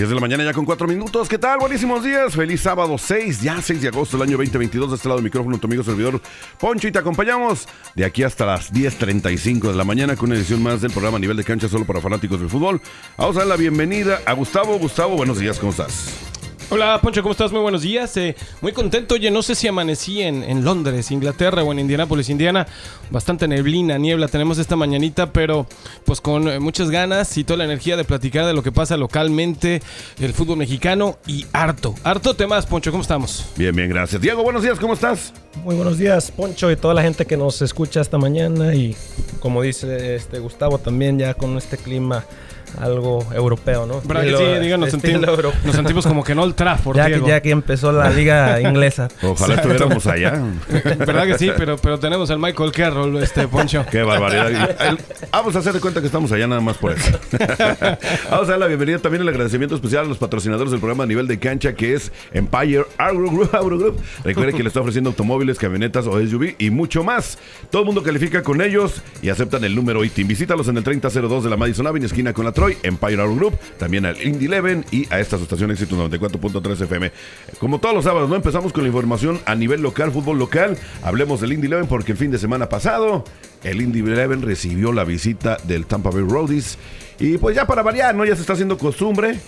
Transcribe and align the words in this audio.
10 0.00 0.08
de 0.08 0.14
la 0.14 0.20
mañana 0.22 0.44
ya 0.44 0.54
con 0.54 0.64
4 0.64 0.88
minutos. 0.88 1.28
¿Qué 1.28 1.36
tal? 1.36 1.58
Buenísimos 1.58 2.02
días. 2.02 2.34
Feliz 2.34 2.62
sábado 2.62 2.96
6, 2.96 3.42
ya 3.42 3.60
6 3.60 3.82
de 3.82 3.88
agosto 3.88 4.16
del 4.16 4.28
año 4.28 4.38
2022. 4.38 4.88
De 4.88 4.96
este 4.96 5.06
lado 5.06 5.18
del 5.18 5.24
micrófono, 5.24 5.58
tu 5.58 5.66
amigo 5.66 5.82
servidor 5.82 6.22
Poncho. 6.58 6.88
Y 6.88 6.92
te 6.92 6.98
acompañamos 6.98 7.68
de 7.94 8.06
aquí 8.06 8.22
hasta 8.22 8.46
las 8.46 8.72
10.35 8.72 9.70
de 9.70 9.74
la 9.74 9.84
mañana 9.84 10.16
con 10.16 10.30
una 10.30 10.38
edición 10.38 10.62
más 10.62 10.80
del 10.80 10.90
programa 10.90 11.18
Nivel 11.18 11.36
de 11.36 11.44
Cancha 11.44 11.68
solo 11.68 11.84
para 11.84 12.00
fanáticos 12.00 12.40
del 12.40 12.48
fútbol. 12.48 12.80
Vamos 13.18 13.36
a 13.36 13.40
dar 13.40 13.48
la 13.48 13.56
bienvenida 13.56 14.22
a 14.24 14.32
Gustavo. 14.32 14.78
Gustavo, 14.78 15.16
buenos 15.16 15.38
días, 15.38 15.58
¿cómo 15.58 15.72
estás? 15.72 16.29
Hola 16.72 17.00
Poncho, 17.02 17.20
¿cómo 17.22 17.32
estás? 17.32 17.50
Muy 17.50 17.62
buenos 17.62 17.82
días. 17.82 18.16
Eh, 18.16 18.36
muy 18.60 18.70
contento. 18.70 19.16
Oye, 19.16 19.28
no 19.32 19.42
sé 19.42 19.56
si 19.56 19.66
amanecí 19.66 20.22
en, 20.22 20.44
en, 20.44 20.64
Londres, 20.64 21.10
Inglaterra 21.10 21.64
o 21.64 21.72
en 21.72 21.80
Indianápolis, 21.80 22.28
Indiana. 22.28 22.64
Bastante 23.10 23.48
neblina, 23.48 23.98
niebla 23.98 24.28
tenemos 24.28 24.56
esta 24.56 24.76
mañanita, 24.76 25.32
pero 25.32 25.66
pues 26.04 26.20
con 26.20 26.46
eh, 26.46 26.60
muchas 26.60 26.90
ganas 26.90 27.36
y 27.36 27.42
toda 27.42 27.56
la 27.56 27.64
energía 27.64 27.96
de 27.96 28.04
platicar 28.04 28.46
de 28.46 28.54
lo 28.54 28.62
que 28.62 28.70
pasa 28.70 28.96
localmente, 28.96 29.82
el 30.20 30.32
fútbol 30.32 30.58
mexicano 30.58 31.18
y 31.26 31.44
harto. 31.52 31.96
Harto 32.04 32.34
temas, 32.34 32.66
Poncho, 32.66 32.92
¿cómo 32.92 33.02
estamos? 33.02 33.46
Bien, 33.56 33.74
bien, 33.74 33.88
gracias. 33.90 34.22
Diego, 34.22 34.44
buenos 34.44 34.62
días, 34.62 34.78
¿cómo 34.78 34.94
estás? 34.94 35.32
Muy 35.64 35.74
buenos 35.74 35.98
días, 35.98 36.30
Poncho, 36.30 36.70
y 36.70 36.76
toda 36.76 36.94
la 36.94 37.02
gente 37.02 37.26
que 37.26 37.36
nos 37.36 37.62
escucha 37.62 38.00
esta 38.00 38.16
mañana. 38.16 38.76
Y 38.76 38.94
como 39.40 39.60
dice 39.62 40.14
este 40.14 40.38
Gustavo, 40.38 40.78
también 40.78 41.18
ya 41.18 41.34
con 41.34 41.58
este 41.58 41.76
clima 41.78 42.24
algo 42.78 43.26
europeo, 43.34 43.86
¿no? 43.86 44.00
¿Verdad 44.02 44.22
que 44.22 44.36
sí? 44.36 44.60
Diga, 44.60 44.76
nos, 44.76 44.90
sentimos, 44.90 45.22
nos 45.64 45.74
sentimos 45.74 46.06
como 46.06 46.24
que 46.24 46.34
no 46.34 46.44
el 46.44 46.54
Trafford, 46.54 46.96
ya 46.96 47.06
Diego. 47.06 47.24
Que, 47.24 47.30
ya 47.30 47.40
que 47.40 47.50
empezó 47.50 47.92
la 47.92 48.10
liga 48.10 48.60
inglesa. 48.68 49.08
Ojalá 49.22 49.54
estuviéramos 49.54 50.06
allá. 50.06 50.42
¿Verdad 50.68 51.26
que 51.26 51.38
sí? 51.38 51.50
Pero, 51.56 51.76
pero 51.76 51.98
tenemos 51.98 52.30
al 52.30 52.38
Michael 52.38 52.72
Carroll, 52.72 53.16
este 53.22 53.48
Poncho. 53.48 53.84
Qué 53.90 54.02
barbaridad. 54.02 54.76
El, 54.80 54.98
vamos 55.30 55.56
a 55.56 55.60
hacer 55.60 55.72
de 55.72 55.80
cuenta 55.80 56.00
que 56.00 56.06
estamos 56.06 56.32
allá 56.32 56.46
nada 56.46 56.60
más 56.60 56.76
por 56.76 56.92
eso. 56.92 57.18
vamos 58.30 58.48
a 58.48 58.50
dar 58.50 58.58
la 58.58 58.66
bienvenida 58.66 58.98
también 58.98 59.22
el 59.22 59.28
agradecimiento 59.28 59.74
especial 59.74 60.04
a 60.04 60.08
los 60.08 60.18
patrocinadores 60.18 60.70
del 60.70 60.80
programa 60.80 61.04
a 61.04 61.06
nivel 61.06 61.26
de 61.26 61.38
cancha 61.38 61.74
que 61.74 61.94
es 61.94 62.12
Empire 62.32 62.86
Agro 62.98 63.30
Group. 63.30 63.50
Agro 63.54 63.78
Group. 63.78 64.00
Recuerde 64.24 64.52
que 64.52 64.62
le 64.62 64.68
está 64.68 64.80
ofreciendo 64.80 65.10
automóviles, 65.10 65.58
camionetas 65.58 66.06
o 66.06 66.20
SUV 66.20 66.54
y 66.58 66.70
mucho 66.70 67.04
más. 67.04 67.38
Todo 67.70 67.82
el 67.82 67.86
mundo 67.86 68.02
califica 68.02 68.42
con 68.42 68.60
ellos 68.60 69.02
y 69.22 69.28
aceptan 69.28 69.64
el 69.64 69.74
número 69.74 70.04
ITIM. 70.04 70.28
Visítalos 70.28 70.68
en 70.68 70.76
el 70.76 70.84
3002 70.84 71.44
de 71.44 71.50
la 71.50 71.56
Madison 71.56 71.86
Avenue, 71.86 72.06
esquina 72.06 72.32
con 72.32 72.44
la 72.44 72.52
Troy, 72.60 72.76
Empire 72.82 73.22
Auto 73.22 73.36
Group, 73.36 73.58
también 73.78 74.04
al 74.04 74.22
Indy 74.22 74.44
Eleven 74.44 74.84
y 74.90 75.10
a 75.10 75.18
esta 75.18 75.38
su 75.38 75.44
estación 75.44 75.70
Éxito 75.70 75.96
94.3 75.96 76.82
FM. 76.82 77.10
Como 77.58 77.78
todos 77.78 77.94
los 77.94 78.04
sábados, 78.04 78.28
¿no? 78.28 78.36
Empezamos 78.36 78.70
con 78.74 78.82
la 78.82 78.88
información 78.88 79.40
a 79.46 79.54
nivel 79.54 79.80
local, 79.80 80.12
fútbol 80.12 80.38
local. 80.38 80.76
Hablemos 81.02 81.40
del 81.40 81.54
Indy 81.54 81.68
Eleven 81.68 81.86
porque 81.86 82.12
el 82.12 82.18
fin 82.18 82.30
de 82.30 82.36
semana 82.36 82.68
pasado 82.68 83.24
el 83.64 83.80
Indy 83.80 84.00
Eleven 84.00 84.42
recibió 84.42 84.92
la 84.92 85.04
visita 85.04 85.56
del 85.64 85.86
Tampa 85.86 86.10
Bay 86.10 86.22
Roadies. 86.22 86.76
Y 87.18 87.38
pues 87.38 87.56
ya 87.56 87.66
para 87.66 87.80
variar, 87.80 88.14
¿no? 88.14 88.26
Ya 88.26 88.34
se 88.34 88.42
está 88.42 88.52
haciendo 88.52 88.76
costumbre. 88.76 89.38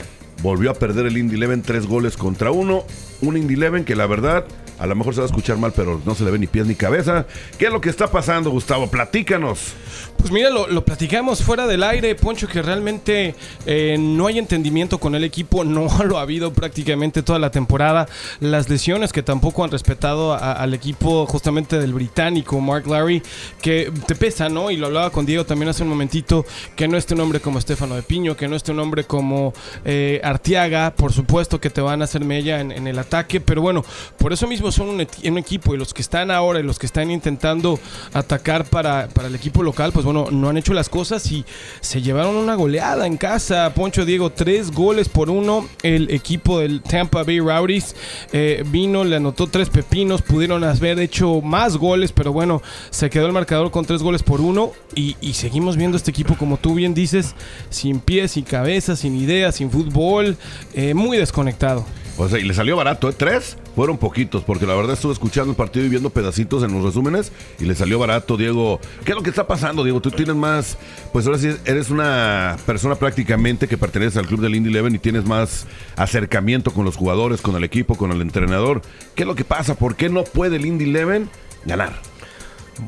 Volvió 0.42 0.70
a 0.70 0.74
perder 0.74 1.04
el 1.04 1.18
Indy 1.18 1.36
Eleven 1.36 1.60
tres 1.60 1.86
goles 1.86 2.16
contra 2.16 2.50
uno. 2.50 2.84
Un 3.20 3.36
Indy 3.36 3.52
Eleven 3.52 3.84
que 3.84 3.94
la 3.94 4.06
verdad, 4.06 4.46
a 4.78 4.86
lo 4.86 4.96
mejor 4.96 5.12
se 5.12 5.20
va 5.20 5.26
a 5.26 5.28
escuchar 5.28 5.58
mal, 5.58 5.74
pero 5.76 6.00
no 6.06 6.14
se 6.14 6.24
le 6.24 6.30
ve 6.30 6.38
ni 6.38 6.46
pies 6.46 6.66
ni 6.66 6.76
cabeza. 6.76 7.26
¿Qué 7.58 7.66
es 7.66 7.72
lo 7.72 7.82
que 7.82 7.90
está 7.90 8.10
pasando, 8.10 8.48
Gustavo? 8.48 8.90
Platícanos. 8.90 9.74
Pues 10.22 10.30
mira, 10.30 10.50
lo, 10.50 10.68
lo 10.68 10.84
platicamos 10.84 11.42
fuera 11.42 11.66
del 11.66 11.82
aire, 11.82 12.14
Poncho, 12.14 12.46
que 12.46 12.62
realmente 12.62 13.34
eh, 13.66 13.96
no 13.98 14.28
hay 14.28 14.38
entendimiento 14.38 14.98
con 14.98 15.16
el 15.16 15.24
equipo, 15.24 15.64
no 15.64 15.88
lo 16.04 16.16
ha 16.16 16.22
habido 16.22 16.52
prácticamente 16.52 17.24
toda 17.24 17.40
la 17.40 17.50
temporada. 17.50 18.06
Las 18.38 18.68
lesiones 18.68 19.12
que 19.12 19.24
tampoco 19.24 19.64
han 19.64 19.72
respetado 19.72 20.32
al 20.32 20.74
equipo 20.74 21.26
justamente 21.26 21.76
del 21.76 21.92
británico 21.92 22.60
Mark 22.60 22.86
Larry, 22.86 23.20
que 23.60 23.90
te 24.06 24.14
pesa, 24.14 24.48
¿no? 24.48 24.70
Y 24.70 24.76
lo 24.76 24.86
hablaba 24.86 25.10
con 25.10 25.26
Diego 25.26 25.44
también 25.44 25.70
hace 25.70 25.82
un 25.82 25.88
momentito, 25.88 26.46
que 26.76 26.86
no 26.86 26.96
esté 26.96 27.14
un 27.14 27.20
hombre 27.20 27.40
como 27.40 27.58
Estefano 27.58 27.96
de 27.96 28.04
Piño, 28.04 28.36
que 28.36 28.46
no 28.46 28.54
esté 28.54 28.70
un 28.70 28.78
hombre 28.78 29.02
como 29.02 29.52
eh, 29.84 30.20
Arteaga, 30.22 30.94
por 30.94 31.12
supuesto 31.12 31.60
que 31.60 31.68
te 31.68 31.80
van 31.80 32.00
a 32.00 32.04
hacer 32.04 32.24
mella 32.24 32.60
en, 32.60 32.70
en 32.70 32.86
el 32.86 33.00
ataque, 33.00 33.40
pero 33.40 33.60
bueno, 33.60 33.84
por 34.18 34.32
eso 34.32 34.46
mismo 34.46 34.70
son 34.70 34.88
un, 34.88 35.06
un, 35.24 35.38
equipo 35.38 35.74
y 35.74 35.78
los 35.78 35.92
que 35.92 36.02
están 36.02 36.30
ahora 36.30 36.60
y 36.60 36.62
los 36.62 36.78
que 36.78 36.86
están 36.86 37.10
intentando 37.10 37.80
atacar 38.12 38.66
para, 38.66 39.08
para 39.08 39.26
el 39.26 39.34
equipo 39.34 39.64
local, 39.64 39.90
pues 39.90 40.04
bueno, 40.04 40.11
no 40.12 40.48
han 40.48 40.56
hecho 40.56 40.74
las 40.74 40.88
cosas 40.88 41.30
y 41.30 41.44
se 41.80 42.02
llevaron 42.02 42.36
una 42.36 42.54
goleada 42.54 43.06
en 43.06 43.16
casa. 43.16 43.72
Poncho 43.74 44.04
Diego, 44.04 44.30
tres 44.30 44.70
goles 44.70 45.08
por 45.08 45.30
uno. 45.30 45.68
El 45.82 46.10
equipo 46.10 46.60
del 46.60 46.82
Tampa 46.82 47.22
Bay 47.22 47.40
Rowdies 47.40 47.96
eh, 48.32 48.64
vino, 48.66 49.04
le 49.04 49.16
anotó 49.16 49.46
tres 49.46 49.70
pepinos. 49.70 50.22
Pudieron 50.22 50.64
haber 50.64 50.98
hecho 51.00 51.40
más 51.40 51.76
goles, 51.76 52.12
pero 52.12 52.32
bueno, 52.32 52.62
se 52.90 53.10
quedó 53.10 53.26
el 53.26 53.32
marcador 53.32 53.70
con 53.70 53.84
tres 53.84 54.02
goles 54.02 54.22
por 54.22 54.40
uno. 54.40 54.72
Y, 54.94 55.14
seguimos 55.32 55.76
viendo 55.76 55.96
este 55.96 56.10
equipo, 56.10 56.36
como 56.36 56.58
tú 56.58 56.74
bien 56.74 56.94
dices, 56.94 57.34
sin 57.70 58.00
pies, 58.00 58.32
sin 58.32 58.44
cabeza, 58.44 58.94
sin 58.94 59.16
ideas, 59.16 59.56
sin 59.56 59.70
fútbol, 59.70 60.36
eh, 60.74 60.94
muy 60.94 61.16
desconectado. 61.16 61.84
O 62.18 62.28
sea, 62.28 62.38
y 62.38 62.44
le 62.44 62.52
salió 62.52 62.76
barato, 62.76 63.08
¿eh? 63.08 63.14
Tres 63.16 63.56
fueron 63.74 63.96
poquitos, 63.96 64.44
porque 64.44 64.66
la 64.66 64.74
verdad 64.74 64.92
estuve 64.92 65.12
escuchando 65.12 65.50
el 65.50 65.56
partido 65.56 65.86
y 65.86 65.88
viendo 65.88 66.10
pedacitos 66.10 66.62
en 66.62 66.72
los 66.72 66.84
resúmenes 66.84 67.32
y 67.58 67.64
le 67.64 67.74
salió 67.74 67.98
barato, 67.98 68.36
Diego. 68.36 68.80
¿Qué 69.04 69.12
es 69.12 69.16
lo 69.16 69.22
que 69.22 69.30
está 69.30 69.46
pasando, 69.46 69.82
Diego? 69.82 70.00
Tú 70.00 70.10
tienes 70.10 70.36
más, 70.36 70.76
pues 71.12 71.26
ahora 71.26 71.38
sí 71.38 71.50
eres 71.64 71.88
una 71.90 72.58
persona 72.66 72.96
prácticamente 72.96 73.66
que 73.66 73.78
pertenece 73.78 74.18
al 74.18 74.26
club 74.26 74.40
del 74.40 74.54
Indy 74.54 74.68
Eleven 74.68 74.94
y 74.94 74.98
tienes 74.98 75.24
más 75.24 75.66
acercamiento 75.96 76.72
con 76.72 76.84
los 76.84 76.96
jugadores, 76.96 77.40
con 77.40 77.56
el 77.56 77.64
equipo, 77.64 77.96
con 77.96 78.12
el 78.12 78.20
entrenador. 78.20 78.82
¿Qué 79.14 79.22
es 79.22 79.26
lo 79.26 79.34
que 79.34 79.44
pasa? 79.44 79.74
¿Por 79.74 79.96
qué 79.96 80.10
no 80.10 80.24
puede 80.24 80.56
el 80.56 80.66
Indy 80.66 80.84
Eleven 80.84 81.30
ganar? 81.64 81.94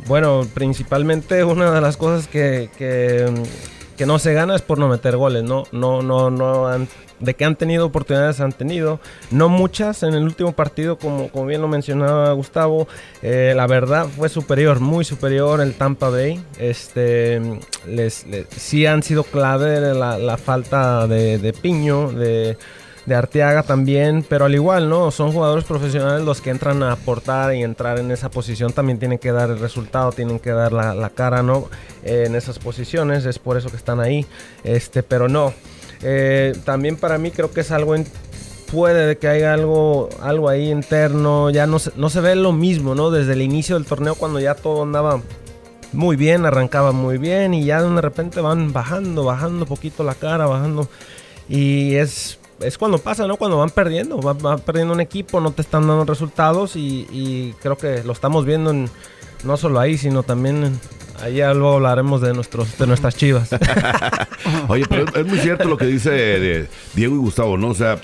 Bueno, 0.06 0.46
principalmente 0.52 1.44
una 1.44 1.70
de 1.70 1.80
las 1.80 1.96
cosas 1.96 2.28
que, 2.28 2.68
que, 2.76 3.32
que 3.96 4.06
no 4.06 4.18
se 4.18 4.34
gana 4.34 4.54
es 4.54 4.62
por 4.62 4.78
no 4.78 4.88
meter 4.88 5.16
goles, 5.16 5.44
¿no? 5.44 5.64
No, 5.72 6.02
no, 6.02 6.30
no 6.30 6.68
de 7.20 7.34
que 7.34 7.44
han 7.44 7.56
tenido 7.56 7.86
oportunidades 7.86 8.40
han 8.40 8.52
tenido, 8.52 9.00
no 9.30 9.48
muchas 9.48 10.02
en 10.02 10.14
el 10.14 10.24
último 10.24 10.52
partido, 10.52 10.98
como, 10.98 11.28
como 11.28 11.46
bien 11.46 11.60
lo 11.60 11.68
mencionaba 11.68 12.32
Gustavo, 12.32 12.88
eh, 13.22 13.52
la 13.56 13.66
verdad 13.66 14.06
fue 14.06 14.28
superior, 14.28 14.80
muy 14.80 15.04
superior 15.04 15.60
el 15.60 15.74
Tampa 15.74 16.10
Bay, 16.10 16.42
este, 16.58 17.40
sí 18.50 18.86
han 18.86 19.02
sido 19.02 19.24
clave 19.24 19.94
la, 19.94 20.18
la 20.18 20.36
falta 20.36 21.06
de, 21.06 21.54
Piño, 21.60 22.10
de 22.12 22.56
Arteaga 23.14 23.62
también, 23.62 24.24
pero 24.26 24.46
al 24.46 24.54
igual, 24.54 24.88
¿no? 24.88 25.10
Son 25.10 25.32
jugadores 25.32 25.64
profesionales 25.64 26.24
los 26.24 26.40
que 26.40 26.50
entran 26.50 26.82
a 26.82 26.92
aportar 26.92 27.54
y 27.54 27.62
entrar 27.62 27.98
en 27.98 28.10
esa 28.10 28.30
posición 28.30 28.72
también 28.72 28.98
tienen 28.98 29.18
que 29.18 29.30
dar 29.30 29.50
el 29.50 29.58
resultado, 29.58 30.12
tienen 30.12 30.38
que 30.38 30.50
dar 30.50 30.72
la, 30.72 30.94
la 30.94 31.10
cara, 31.10 31.42
¿no? 31.42 31.68
En 32.02 32.34
esas 32.34 32.58
posiciones, 32.58 33.26
es 33.26 33.38
por 33.38 33.56
eso 33.56 33.68
que 33.68 33.76
están 33.76 34.00
ahí, 34.00 34.26
este, 34.62 35.02
pero 35.02 35.28
no. 35.28 35.52
Eh, 36.02 36.52
también 36.64 36.96
para 36.96 37.18
mí 37.18 37.30
creo 37.30 37.50
que 37.50 37.60
es 37.60 37.70
algo 37.70 37.94
en, 37.94 38.06
puede 38.70 39.06
de 39.06 39.18
que 39.18 39.28
haya 39.28 39.54
algo 39.54 40.08
algo 40.20 40.48
ahí 40.48 40.70
interno 40.70 41.50
ya 41.50 41.66
no 41.66 41.78
se, 41.78 41.92
no 41.96 42.10
se 42.10 42.20
ve 42.20 42.34
lo 42.34 42.52
mismo 42.52 42.94
no 42.94 43.10
desde 43.10 43.34
el 43.34 43.42
inicio 43.42 43.76
del 43.76 43.84
torneo 43.84 44.16
cuando 44.16 44.40
ya 44.40 44.54
todo 44.54 44.82
andaba 44.82 45.22
muy 45.92 46.16
bien 46.16 46.44
arrancaba 46.44 46.92
muy 46.92 47.18
bien 47.18 47.54
y 47.54 47.64
ya 47.64 47.82
de 47.82 48.00
repente 48.00 48.40
van 48.40 48.72
bajando 48.72 49.24
bajando 49.24 49.64
poquito 49.66 50.02
la 50.02 50.14
cara 50.14 50.46
bajando 50.46 50.88
y 51.48 51.94
es 51.94 52.38
es 52.60 52.78
cuando 52.78 52.98
pasa, 52.98 53.26
¿no? 53.26 53.36
Cuando 53.36 53.58
van 53.58 53.70
perdiendo, 53.70 54.18
van, 54.18 54.60
perdiendo 54.60 54.94
un 54.94 55.00
equipo, 55.00 55.40
no 55.40 55.52
te 55.52 55.62
están 55.62 55.86
dando 55.86 56.04
resultados 56.04 56.76
y, 56.76 57.54
creo 57.60 57.76
que 57.76 58.02
lo 58.04 58.12
estamos 58.12 58.44
viendo 58.44 58.70
en, 58.70 58.88
no 59.44 59.56
solo 59.56 59.80
ahí, 59.80 59.98
sino 59.98 60.22
también 60.22 60.64
en, 60.64 60.80
Ahí 61.20 61.36
ya 61.36 61.54
luego 61.54 61.74
hablaremos 61.74 62.20
de, 62.20 62.34
nuestros, 62.34 62.76
de 62.78 62.86
nuestras 62.86 63.16
chivas. 63.16 63.50
Oye, 64.68 64.84
pero 64.88 65.04
es 65.14 65.26
muy 65.26 65.38
cierto 65.38 65.64
lo 65.64 65.76
que 65.76 65.86
dice 65.86 66.10
de 66.10 66.68
Diego 66.94 67.14
y 67.14 67.18
Gustavo, 67.18 67.56
¿no? 67.56 67.68
O 67.68 67.74
sea, 67.74 67.98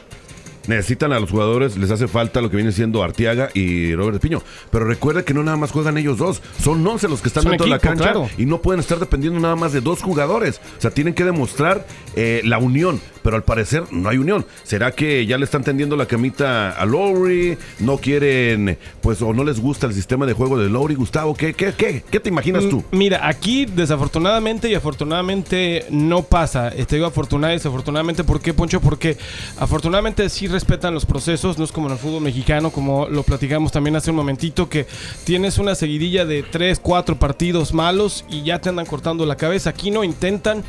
necesitan 0.66 1.12
a 1.12 1.20
los 1.20 1.30
jugadores, 1.30 1.76
les 1.76 1.90
hace 1.90 2.06
falta 2.08 2.40
lo 2.40 2.50
que 2.50 2.56
viene 2.56 2.72
siendo 2.72 3.02
Artiaga 3.02 3.48
y 3.54 3.94
Robert 3.94 4.20
Piño. 4.20 4.42
Pero 4.70 4.84
recuerda 4.84 5.22
que 5.24 5.34
no 5.34 5.42
nada 5.42 5.56
más 5.56 5.70
juegan 5.72 5.98
ellos 5.98 6.18
dos, 6.18 6.42
son 6.62 6.86
11 6.86 7.08
los 7.08 7.20
que 7.22 7.28
están 7.28 7.42
Son 7.44 7.52
dentro 7.52 7.66
de 7.66 7.70
la 7.70 7.78
cancha 7.78 8.04
claro. 8.04 8.28
y 8.38 8.46
no 8.46 8.60
pueden 8.62 8.80
estar 8.80 8.98
dependiendo 8.98 9.40
nada 9.40 9.56
más 9.56 9.72
de 9.72 9.80
dos 9.80 10.02
jugadores. 10.02 10.60
O 10.78 10.80
sea, 10.80 10.90
tienen 10.90 11.14
que 11.14 11.24
demostrar 11.24 11.86
eh, 12.16 12.40
la 12.44 12.58
unión, 12.58 13.00
pero 13.22 13.36
al 13.36 13.42
parecer 13.44 13.84
no 13.90 14.08
hay 14.08 14.18
unión. 14.18 14.46
¿Será 14.62 14.92
que 14.92 15.26
ya 15.26 15.38
le 15.38 15.44
están 15.44 15.64
tendiendo 15.64 15.96
la 15.96 16.06
camita 16.06 16.70
a 16.70 16.84
Lowry? 16.86 17.56
¿No 17.78 17.98
quieren, 17.98 18.78
pues, 19.00 19.20
o 19.22 19.32
no 19.32 19.44
les 19.44 19.60
gusta 19.60 19.86
el 19.86 19.94
sistema 19.94 20.26
de 20.26 20.32
juego 20.32 20.58
de 20.58 20.68
Lowry, 20.68 20.94
Gustavo? 20.94 21.34
¿Qué, 21.34 21.54
qué, 21.54 21.72
qué, 21.76 22.02
qué 22.10 22.20
te 22.20 22.28
imaginas 22.28 22.68
tú? 22.68 22.84
M- 22.92 22.98
Mira, 23.00 23.26
aquí 23.26 23.64
desafortunadamente 23.66 24.68
y 24.70 24.74
afortunadamente 24.74 25.86
no 25.90 26.22
pasa. 26.22 26.70
Te 26.70 26.96
digo 26.96 27.06
afortunadamente 27.06 27.56
y 27.56 27.58
desafortunadamente. 27.60 28.24
¿Por 28.24 28.40
qué, 28.40 28.52
Poncho? 28.54 28.80
Porque 28.80 29.16
afortunadamente 29.58 30.28
sí 30.28 30.46
respetan 30.50 30.94
los 30.94 31.06
procesos, 31.06 31.58
no 31.58 31.64
es 31.64 31.72
como 31.72 31.86
en 31.86 31.94
el 31.94 31.98
fútbol 31.98 32.22
mexicano, 32.22 32.70
como 32.70 33.08
lo 33.08 33.22
platicamos 33.22 33.72
también 33.72 33.96
hace 33.96 34.10
un 34.10 34.16
momentito, 34.16 34.68
que 34.68 34.86
tienes 35.24 35.58
una 35.58 35.74
seguidilla 35.74 36.24
de 36.24 36.42
3, 36.42 36.80
4 36.80 37.16
partidos 37.16 37.72
malos 37.72 38.24
y 38.28 38.42
ya 38.42 38.60
te 38.60 38.68
andan 38.68 38.86
cortando 38.86 39.26
la 39.26 39.36
cabeza. 39.36 39.70
Aquí 39.70 39.90
no 39.90 40.04
intentan 40.04 40.62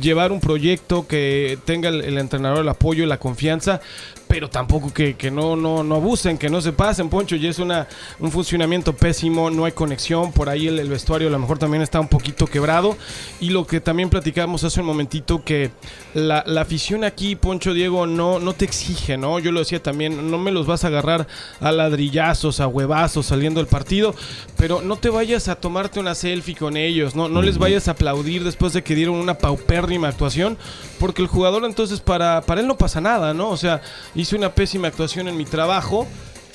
llevar 0.00 0.32
un 0.32 0.40
proyecto 0.40 1.06
que 1.06 1.58
tenga 1.64 1.88
el, 1.88 2.02
el 2.02 2.18
entrenador 2.18 2.58
el 2.60 2.68
apoyo 2.68 3.04
y 3.04 3.06
la 3.06 3.18
confianza, 3.18 3.80
pero 4.28 4.48
tampoco 4.50 4.92
que, 4.92 5.14
que 5.16 5.30
no, 5.30 5.56
no, 5.56 5.82
no 5.82 5.96
abusen, 5.96 6.38
que 6.38 6.50
no 6.50 6.60
se 6.60 6.72
pasen, 6.72 7.08
Poncho, 7.08 7.34
y 7.34 7.46
es 7.46 7.58
una, 7.58 7.88
un 8.20 8.30
funcionamiento 8.30 8.92
pésimo, 8.92 9.50
no 9.50 9.64
hay 9.64 9.72
conexión, 9.72 10.32
por 10.32 10.48
ahí 10.48 10.68
el, 10.68 10.78
el 10.78 10.88
vestuario 10.88 11.28
a 11.28 11.30
lo 11.30 11.38
mejor 11.38 11.58
también 11.58 11.82
está 11.82 11.98
un 11.98 12.08
poquito 12.08 12.46
quebrado, 12.46 12.96
y 13.40 13.50
lo 13.50 13.66
que 13.66 13.80
también 13.80 14.10
platicamos 14.10 14.62
hace 14.64 14.80
un 14.80 14.86
momentito, 14.86 15.42
que 15.42 15.70
la, 16.14 16.44
la 16.46 16.60
afición 16.60 17.04
aquí, 17.04 17.36
Poncho 17.36 17.72
Diego, 17.72 18.06
no, 18.06 18.38
no 18.38 18.52
te 18.52 18.66
exige, 18.66 19.16
¿no? 19.16 19.38
Yo 19.38 19.50
lo 19.50 19.60
decía 19.60 19.82
también, 19.82 20.30
no 20.30 20.38
me 20.38 20.52
los 20.52 20.66
vas 20.66 20.84
a 20.84 20.88
agarrar 20.88 21.26
a 21.60 21.72
ladrillazos, 21.72 22.60
a 22.60 22.66
huevazos 22.66 23.26
saliendo 23.26 23.60
del 23.60 23.68
partido, 23.68 24.14
pero 24.56 24.82
no 24.82 24.96
te 24.96 25.08
vayas 25.08 25.48
a 25.48 25.56
tomarte 25.56 26.00
una 26.00 26.14
selfie 26.14 26.54
con 26.54 26.76
ellos, 26.76 27.14
no, 27.14 27.28
no 27.28 27.40
les 27.40 27.56
vayas 27.56 27.88
a 27.88 27.92
aplaudir 27.92 28.44
después 28.44 28.74
de 28.74 28.82
que 28.82 28.94
dieron 28.94 29.14
una 29.14 29.38
paupérrima 29.38 30.08
actuación, 30.08 30.58
porque 31.00 31.22
el 31.22 31.28
jugador 31.28 31.64
entonces 31.64 32.00
para, 32.00 32.42
para 32.42 32.60
él 32.60 32.66
no 32.66 32.76
pasa 32.76 33.00
nada, 33.00 33.32
¿no? 33.32 33.48
O 33.48 33.56
sea, 33.56 33.80
hice 34.18 34.34
una 34.34 34.52
pésima 34.52 34.88
actuación 34.88 35.28
en 35.28 35.36
mi 35.36 35.44
trabajo 35.44 36.06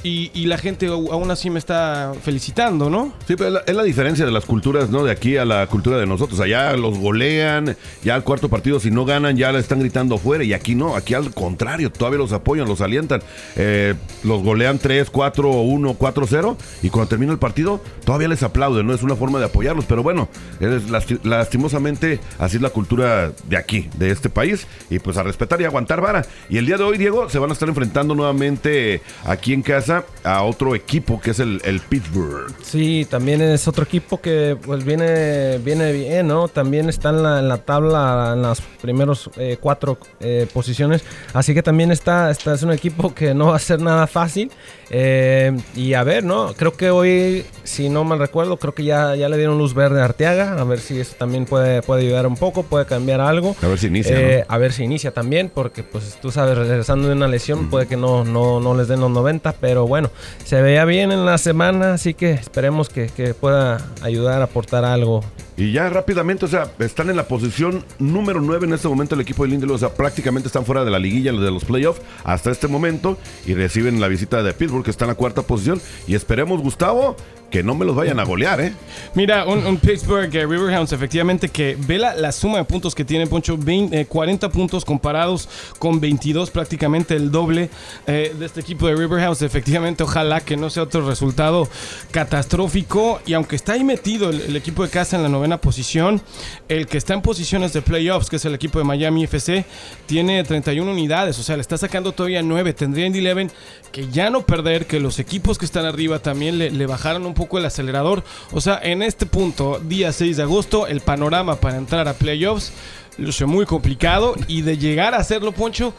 y, 0.03 0.31
y 0.33 0.45
la 0.47 0.57
gente 0.57 0.87
aún 0.87 1.31
así 1.31 1.49
me 1.49 1.59
está 1.59 2.11
felicitando, 2.21 2.89
¿no? 2.89 3.13
Sí, 3.27 3.35
pero 3.37 3.63
es 3.65 3.73
la, 3.75 3.83
diferencia 3.83 4.25
de 4.25 4.31
las 4.31 4.45
culturas, 4.45 4.89
¿no? 4.89 5.03
De 5.03 5.11
aquí 5.11 5.37
a 5.37 5.45
la 5.45 5.65
cultura 5.67 5.97
de 5.97 6.05
nosotros. 6.05 6.39
Allá 6.41 6.75
los 6.75 6.97
golean, 6.99 7.77
ya 8.03 8.15
al 8.15 8.23
cuarto 8.23 8.49
partido, 8.49 8.79
si 8.79 8.91
no 8.91 9.05
ganan, 9.05 9.37
ya 9.37 9.51
le 9.51 9.59
están 9.59 9.79
gritando 9.79 10.17
fuera. 10.17 10.43
Y 10.43 10.53
aquí 10.53 10.75
no, 10.75 10.95
aquí 10.95 11.13
al 11.13 11.33
contrario, 11.33 11.91
todavía 11.91 12.19
los 12.19 12.33
apoyan, 12.33 12.67
los 12.67 12.81
alientan. 12.81 13.21
Eh, 13.55 13.93
los 14.23 14.43
golean 14.43 14.77
3, 14.79 15.09
4, 15.09 15.49
1, 15.49 15.93
4, 15.93 16.25
0. 16.27 16.57
Y 16.81 16.89
cuando 16.89 17.07
termina 17.09 17.31
el 17.31 17.39
partido, 17.39 17.81
todavía 18.05 18.27
les 18.27 18.43
aplauden, 18.43 18.85
¿no? 18.85 18.93
Es 18.93 19.03
una 19.03 19.15
forma 19.15 19.39
de 19.39 19.45
apoyarlos. 19.45 19.85
Pero 19.85 20.03
bueno, 20.03 20.27
es 20.59 20.89
lasti- 20.89 21.19
lastimosamente, 21.23 22.19
así 22.39 22.57
es 22.57 22.61
la 22.61 22.71
cultura 22.71 23.31
de 23.47 23.57
aquí, 23.57 23.89
de 23.97 24.11
este 24.11 24.29
país. 24.29 24.67
Y 24.89 24.99
pues 24.99 25.15
a 25.17 25.23
respetar 25.23 25.61
y 25.61 25.65
aguantar 25.65 26.01
vara. 26.01 26.25
Y 26.49 26.57
el 26.57 26.65
día 26.65 26.77
de 26.77 26.83
hoy, 26.83 26.97
Diego, 26.97 27.29
se 27.29 27.39
van 27.39 27.51
a 27.51 27.53
estar 27.53 27.69
enfrentando 27.69 28.15
nuevamente 28.15 29.01
aquí 29.25 29.53
en 29.53 29.61
casa 29.61 29.92
a 30.23 30.43
otro 30.43 30.75
equipo 30.75 31.19
que 31.19 31.31
es 31.31 31.39
el, 31.39 31.61
el 31.65 31.79
Pittsburgh. 31.81 32.53
Sí, 32.61 33.05
también 33.09 33.41
es 33.41 33.67
otro 33.67 33.83
equipo 33.83 34.21
que 34.21 34.57
pues 34.61 34.83
viene, 34.83 35.57
viene 35.59 35.91
bien, 35.91 36.27
¿no? 36.27 36.47
También 36.47 36.89
está 36.89 37.09
en 37.09 37.23
la, 37.23 37.39
en 37.39 37.49
la 37.49 37.57
tabla 37.57 38.31
en 38.33 38.41
las 38.41 38.61
primeros 38.61 39.29
eh, 39.37 39.57
cuatro 39.59 39.97
eh, 40.19 40.47
posiciones. 40.53 41.03
Así 41.33 41.53
que 41.53 41.63
también 41.63 41.91
está, 41.91 42.31
está, 42.31 42.53
es 42.53 42.63
un 42.63 42.71
equipo 42.71 43.13
que 43.13 43.33
no 43.33 43.47
va 43.47 43.55
a 43.55 43.59
ser 43.59 43.81
nada 43.81 44.07
fácil. 44.07 44.51
Eh, 44.89 45.57
y 45.75 45.93
a 45.93 46.03
ver, 46.03 46.23
¿no? 46.23 46.53
Creo 46.53 46.73
que 46.73 46.91
hoy, 46.91 47.45
si 47.63 47.89
no 47.89 48.03
mal 48.03 48.19
recuerdo, 48.19 48.57
creo 48.57 48.75
que 48.75 48.83
ya, 48.83 49.15
ya 49.15 49.27
le 49.27 49.37
dieron 49.37 49.57
luz 49.57 49.73
verde 49.73 50.01
a 50.01 50.05
Arteaga. 50.05 50.59
A 50.59 50.63
ver 50.63 50.79
si 50.79 50.99
eso 50.99 51.15
también 51.17 51.45
puede, 51.45 51.81
puede 51.81 52.03
ayudar 52.03 52.27
un 52.27 52.35
poco, 52.35 52.63
puede 52.63 52.85
cambiar 52.85 53.21
algo. 53.21 53.55
A 53.61 53.67
ver 53.67 53.79
si 53.79 53.87
inicia, 53.87 54.45
A 54.47 54.57
ver 54.57 54.71
si 54.71 54.83
inicia 54.83 55.11
también, 55.11 55.51
porque 55.53 55.83
pues 55.83 56.17
tú 56.21 56.31
sabes, 56.31 56.57
regresando 56.57 57.07
de 57.07 57.13
una 57.13 57.27
lesión, 57.27 57.69
puede 57.69 57.87
que 57.87 57.97
no, 57.97 58.23
no, 58.23 58.59
no 58.59 58.75
les 58.75 58.87
den 58.87 58.99
los 58.99 59.09
90, 59.09 59.53
pero 59.53 59.82
bueno, 59.87 60.09
se 60.43 60.61
veía 60.61 60.85
bien 60.85 61.11
en 61.11 61.25
la 61.25 61.37
semana, 61.37 61.93
así 61.93 62.13
que 62.13 62.31
esperemos 62.31 62.89
que, 62.89 63.07
que 63.07 63.33
pueda 63.33 63.77
ayudar 64.01 64.41
a 64.41 64.45
aportar 64.45 64.85
algo. 64.85 65.23
Y 65.55 65.71
ya 65.71 65.89
rápidamente, 65.89 66.45
o 66.45 66.47
sea, 66.47 66.71
están 66.79 67.09
en 67.09 67.15
la 67.15 67.27
posición 67.27 67.85
número 67.99 68.41
9 68.41 68.65
en 68.65 68.73
este 68.73 68.87
momento 68.87 69.15
el 69.15 69.21
equipo 69.21 69.43
de 69.43 69.49
Lindelof. 69.49 69.75
O 69.75 69.79
sea, 69.79 69.93
prácticamente 69.93 70.47
están 70.47 70.65
fuera 70.65 70.83
de 70.83 70.91
la 70.91 70.99
liguilla 70.99 71.31
de 71.31 71.51
los 71.51 71.65
playoffs 71.65 72.01
hasta 72.23 72.51
este 72.51 72.67
momento. 72.67 73.17
Y 73.45 73.53
reciben 73.53 74.01
la 74.01 74.07
visita 74.07 74.41
de 74.41 74.53
Pittsburgh, 74.53 74.83
que 74.83 74.91
está 74.91 75.05
en 75.05 75.09
la 75.09 75.15
cuarta 75.15 75.43
posición. 75.43 75.81
Y 76.07 76.15
esperemos, 76.15 76.61
Gustavo, 76.61 77.15
que 77.53 77.61
no 77.61 77.75
me 77.75 77.85
los 77.85 77.95
vayan 77.95 78.19
a 78.19 78.23
golear, 78.23 78.59
¿eh? 78.61 78.73
Mira, 79.13 79.45
un, 79.45 79.77
Pittsburgh 79.77 80.35
eh, 80.35 80.47
Riverhounds 80.47 80.91
efectivamente 80.91 81.49
que 81.49 81.77
ve 81.79 81.99
la, 81.99 82.15
la 82.15 82.31
suma 82.31 82.57
de 82.57 82.63
puntos 82.63 82.95
que 82.95 83.05
tiene 83.05 83.27
Poncho, 83.27 83.59
20, 83.59 84.01
eh, 84.01 84.05
40 84.07 84.49
puntos 84.49 84.83
comparados 84.83 85.47
con 85.77 85.99
22, 85.99 86.49
prácticamente 86.49 87.15
el 87.15 87.29
doble 87.29 87.69
eh, 88.07 88.35
de 88.39 88.45
este 88.47 88.61
equipo 88.61 88.87
de 88.87 88.95
Riverhounds. 88.95 89.43
Efectivamente, 89.43 90.01
ojalá 90.01 90.41
que 90.41 90.57
no 90.57 90.71
sea 90.71 90.81
otro 90.81 91.07
resultado 91.07 91.69
catastrófico. 92.09 93.21
Y 93.27 93.33
aunque 93.33 93.55
está 93.55 93.73
ahí 93.73 93.83
metido 93.83 94.31
el, 94.31 94.41
el 94.41 94.55
equipo 94.55 94.81
de 94.81 94.89
casa 94.89 95.15
en 95.17 95.21
la 95.21 95.29
novena 95.29 95.42
posición, 95.59 96.21
el 96.69 96.87
que 96.87 96.97
está 96.97 97.13
en 97.13 97.21
posiciones 97.21 97.73
de 97.73 97.81
playoffs, 97.81 98.29
que 98.29 98.37
es 98.37 98.45
el 98.45 98.53
equipo 98.53 98.79
de 98.79 98.85
Miami 98.85 99.23
FC, 99.25 99.65
tiene 100.05 100.43
31 100.43 100.89
unidades. 100.91 101.37
O 101.39 101.43
sea, 101.43 101.55
le 101.55 101.61
está 101.61 101.77
sacando 101.77 102.11
todavía 102.11 102.41
9. 102.41 102.73
Tendría 102.73 103.05
Indy 103.05 103.27
11 103.27 103.53
que 103.91 104.07
ya 104.09 104.29
no 104.29 104.45
perder, 104.45 104.85
que 104.87 104.99
los 104.99 105.19
equipos 105.19 105.57
que 105.57 105.65
están 105.65 105.85
arriba 105.85 106.19
también 106.19 106.57
le, 106.57 106.71
le 106.71 106.85
bajaron 106.85 107.25
un 107.25 107.33
poco 107.33 107.57
el 107.57 107.65
acelerador. 107.65 108.23
O 108.51 108.61
sea, 108.61 108.79
en 108.81 109.03
este 109.03 109.25
punto, 109.25 109.79
día 109.83 110.11
6 110.11 110.37
de 110.37 110.43
agosto, 110.43 110.87
el 110.87 111.01
panorama 111.01 111.55
para 111.57 111.77
entrar 111.77 112.07
a 112.07 112.13
playoffs 112.13 112.71
luce 113.19 113.45
muy 113.45 113.67
complicado 113.67 114.33
y 114.47 114.63
de 114.63 114.79
llegar 114.79 115.13
a 115.13 115.17
hacerlo, 115.17 115.51
Poncho, 115.51 115.93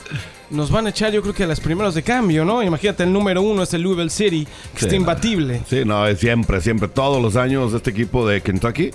nos 0.50 0.72
van 0.72 0.86
a 0.86 0.90
echar 0.90 1.12
yo 1.12 1.22
creo 1.22 1.32
que 1.32 1.44
a 1.44 1.46
las 1.46 1.60
primeros 1.60 1.94
de 1.94 2.02
cambio, 2.02 2.44
¿no? 2.44 2.60
Imagínate, 2.60 3.04
el 3.04 3.12
número 3.12 3.40
uno 3.40 3.62
es 3.62 3.72
el 3.72 3.82
Louisville 3.82 4.10
City, 4.10 4.44
que 4.44 4.80
Sí, 4.80 4.86
está 4.86 4.88
no. 4.88 4.96
imbatible. 4.96 5.60
Sí, 5.70 5.82
no, 5.84 6.04
es 6.08 6.18
siempre, 6.18 6.60
siempre, 6.60 6.88
todos 6.88 7.22
los 7.22 7.36
años 7.36 7.72
este 7.72 7.90
equipo 7.90 8.26
de 8.26 8.40
Kentucky. 8.40 8.90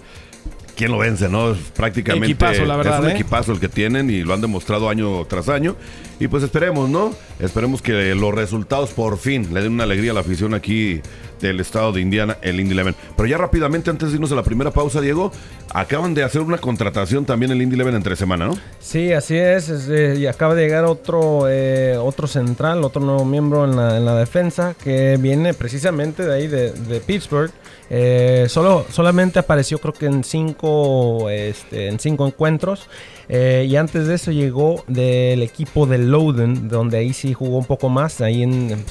¿Quién 0.79 0.93
lo 0.93 0.99
vence, 0.99 1.27
no? 1.27 1.51
Es 1.51 1.57
prácticamente 1.75 2.27
Equipazo, 2.27 2.63
la 2.63 2.77
verdad, 2.77 2.99
es 2.99 3.03
un 3.03 3.09
¿eh? 3.09 3.13
equipazo 3.15 3.51
el 3.51 3.59
que 3.59 3.67
tienen 3.67 4.09
y 4.09 4.23
lo 4.23 4.33
han 4.33 4.39
demostrado 4.39 4.87
año 4.87 5.25
tras 5.25 5.49
año. 5.49 5.75
Y 6.21 6.29
pues 6.29 6.41
esperemos, 6.41 6.89
¿no? 6.89 7.13
Esperemos 7.37 7.81
que 7.81 8.15
los 8.15 8.33
resultados 8.33 8.91
por 8.91 9.17
fin 9.17 9.53
le 9.53 9.61
den 9.61 9.73
una 9.73 9.83
alegría 9.83 10.11
a 10.11 10.13
la 10.13 10.21
afición 10.21 10.53
aquí 10.53 11.01
del 11.41 11.59
estado 11.59 11.91
de 11.91 11.99
Indiana, 11.99 12.37
el 12.41 12.61
Indy 12.61 12.79
11. 12.79 12.95
Pero 13.17 13.27
ya 13.27 13.37
rápidamente, 13.37 13.89
antes 13.89 14.07
de 14.07 14.15
irnos 14.15 14.31
a 14.31 14.35
la 14.35 14.43
primera 14.43 14.71
pausa, 14.71 15.01
Diego, 15.01 15.33
acaban 15.73 16.13
de 16.13 16.23
hacer 16.23 16.39
una 16.39 16.57
contratación 16.59 17.25
también 17.25 17.51
el 17.51 17.61
Indy 17.61 17.77
11 17.77 17.97
entre 17.97 18.15
semana, 18.15 18.47
¿no? 18.47 18.57
Sí, 18.79 19.11
así 19.11 19.35
es. 19.35 19.67
es, 19.67 19.89
eh, 19.89 20.15
y 20.17 20.27
acaba 20.27 20.55
de 20.55 20.63
llegar 20.63 20.85
otro, 20.85 21.49
eh, 21.49 21.97
otro 21.97 22.25
central, 22.25 22.85
otro 22.85 23.01
nuevo 23.01 23.25
miembro 23.25 23.65
en 23.65 23.75
la, 23.75 23.97
en 23.97 24.05
la 24.05 24.15
defensa 24.15 24.75
que 24.81 25.17
viene 25.19 25.53
precisamente 25.53 26.25
de 26.25 26.33
ahí, 26.33 26.47
de, 26.47 26.71
de 26.71 27.01
Pittsburgh. 27.01 27.51
Eh, 27.89 28.45
solo, 28.49 28.85
solamente 28.91 29.39
apareció 29.39 29.79
creo 29.79 29.93
que 29.93 30.05
en 30.05 30.23
cinco, 30.23 31.29
este, 31.29 31.87
en 31.87 31.99
cinco 31.99 32.27
encuentros. 32.27 32.87
Eh, 33.27 33.67
y 33.69 33.75
antes 33.75 34.07
de 34.07 34.15
eso 34.15 34.31
llegó 34.31 34.83
del 34.87 35.43
equipo 35.43 35.85
de 35.85 35.99
Loudon, 35.99 36.67
donde 36.67 36.97
ahí 36.97 37.13
sí 37.13 37.33
jugó 37.33 37.57
un 37.57 37.65
poco 37.65 37.89
más, 37.89 38.21
ahí 38.21 38.43
en, 38.43 38.83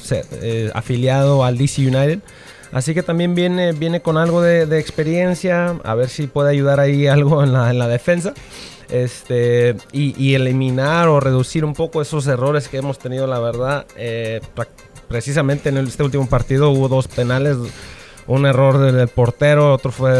eh, 0.42 0.70
afiliado 0.74 1.44
al 1.44 1.58
DC 1.58 1.82
United. 1.82 2.20
Así 2.70 2.92
que 2.94 3.02
también 3.02 3.34
viene, 3.34 3.72
viene 3.72 4.02
con 4.02 4.18
algo 4.18 4.42
de, 4.42 4.66
de 4.66 4.78
experiencia, 4.78 5.78
a 5.82 5.94
ver 5.94 6.08
si 6.08 6.26
puede 6.26 6.50
ayudar 6.50 6.80
ahí 6.80 7.06
algo 7.08 7.42
en 7.42 7.52
la, 7.52 7.70
en 7.70 7.78
la 7.78 7.88
defensa. 7.88 8.34
Este, 8.90 9.76
y, 9.92 10.14
y 10.23 10.34
eliminar 10.34 11.08
o 11.08 11.20
reducir 11.20 11.62
un 11.64 11.75
poco 11.75 12.00
esos 12.00 12.26
errores 12.26 12.68
que 12.68 12.78
hemos 12.78 12.99
tenido, 12.99 13.26
la 13.26 13.38
verdad. 13.38 13.87
eh, 13.96 14.40
precisamente 15.08 15.70
en 15.70 15.78
este 15.78 16.02
último 16.02 16.28
partido 16.28 16.70
hubo 16.70 16.88
dos 16.88 17.08
penales, 17.08 17.56
un 18.28 18.47
error 18.47 18.78
del, 18.78 19.08
portero, 19.08 19.73
otro 19.75 19.90
fue 19.90 20.11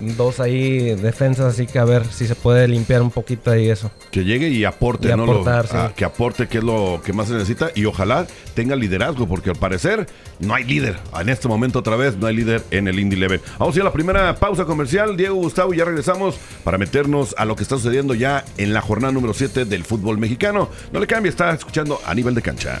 dos 0.00 0.40
ahí 0.40 0.94
defensas, 0.96 1.54
así 1.54 1.66
que 1.66 1.78
a 1.78 1.84
ver 1.84 2.04
si 2.06 2.26
se 2.26 2.34
puede 2.34 2.66
limpiar 2.66 3.02
un 3.02 3.10
poquito 3.10 3.50
ahí 3.50 3.68
eso. 3.70 3.90
Que 4.10 4.24
llegue 4.24 4.48
y 4.48 4.64
aporte, 4.64 5.08
Y 5.08 5.10
¿no? 5.16 5.24
Lo- 5.26 5.32
aportar, 5.32 5.66
sí. 5.68 5.76
a- 5.76 5.92
que 5.94 6.04
aporte, 6.04 6.48
que 6.48 6.58
es 6.58 6.64
lo 6.64 7.00
que 7.04 7.12
más 7.12 7.28
se 7.28 7.34
necesita. 7.34 7.70
Y 7.74 7.84
ojalá 7.84 8.26
tenga 8.54 8.74
liderazgo, 8.74 9.28
porque 9.28 9.50
al 9.50 9.56
parecer 9.56 10.06
no 10.40 10.54
hay 10.54 10.64
líder. 10.64 10.96
En 11.20 11.28
este 11.28 11.46
momento, 11.46 11.78
otra 11.78 11.94
vez, 11.96 12.16
no 12.16 12.26
hay 12.26 12.34
líder 12.36 12.62
en 12.70 12.88
el 12.88 12.98
Indy 12.98 13.22
11. 13.22 13.40
Vamos 13.58 13.74
a 13.74 13.78
ir 13.78 13.82
a 13.82 13.84
la 13.84 13.92
primera 13.92 14.34
pausa 14.36 14.64
comercial. 14.64 15.16
Diego, 15.16 15.34
Gustavo, 15.36 15.74
y 15.74 15.76
ya 15.76 15.84
regresamos 15.84 16.36
para 16.64 16.78
meternos 16.78 17.34
a 17.38 17.44
lo 17.44 17.54
que 17.54 17.62
está 17.62 17.76
sucediendo 17.76 18.14
ya 18.14 18.44
en 18.56 18.72
la 18.72 18.80
jornada 18.80 19.12
número 19.12 19.34
7 19.34 19.64
del 19.66 19.84
fútbol 19.84 20.18
mexicano. 20.18 20.70
No 20.92 21.00
le 21.00 21.06
cambie, 21.06 21.28
está 21.30 21.50
escuchando 21.52 22.00
a 22.06 22.14
nivel 22.14 22.34
de 22.34 22.42
cancha. 22.42 22.80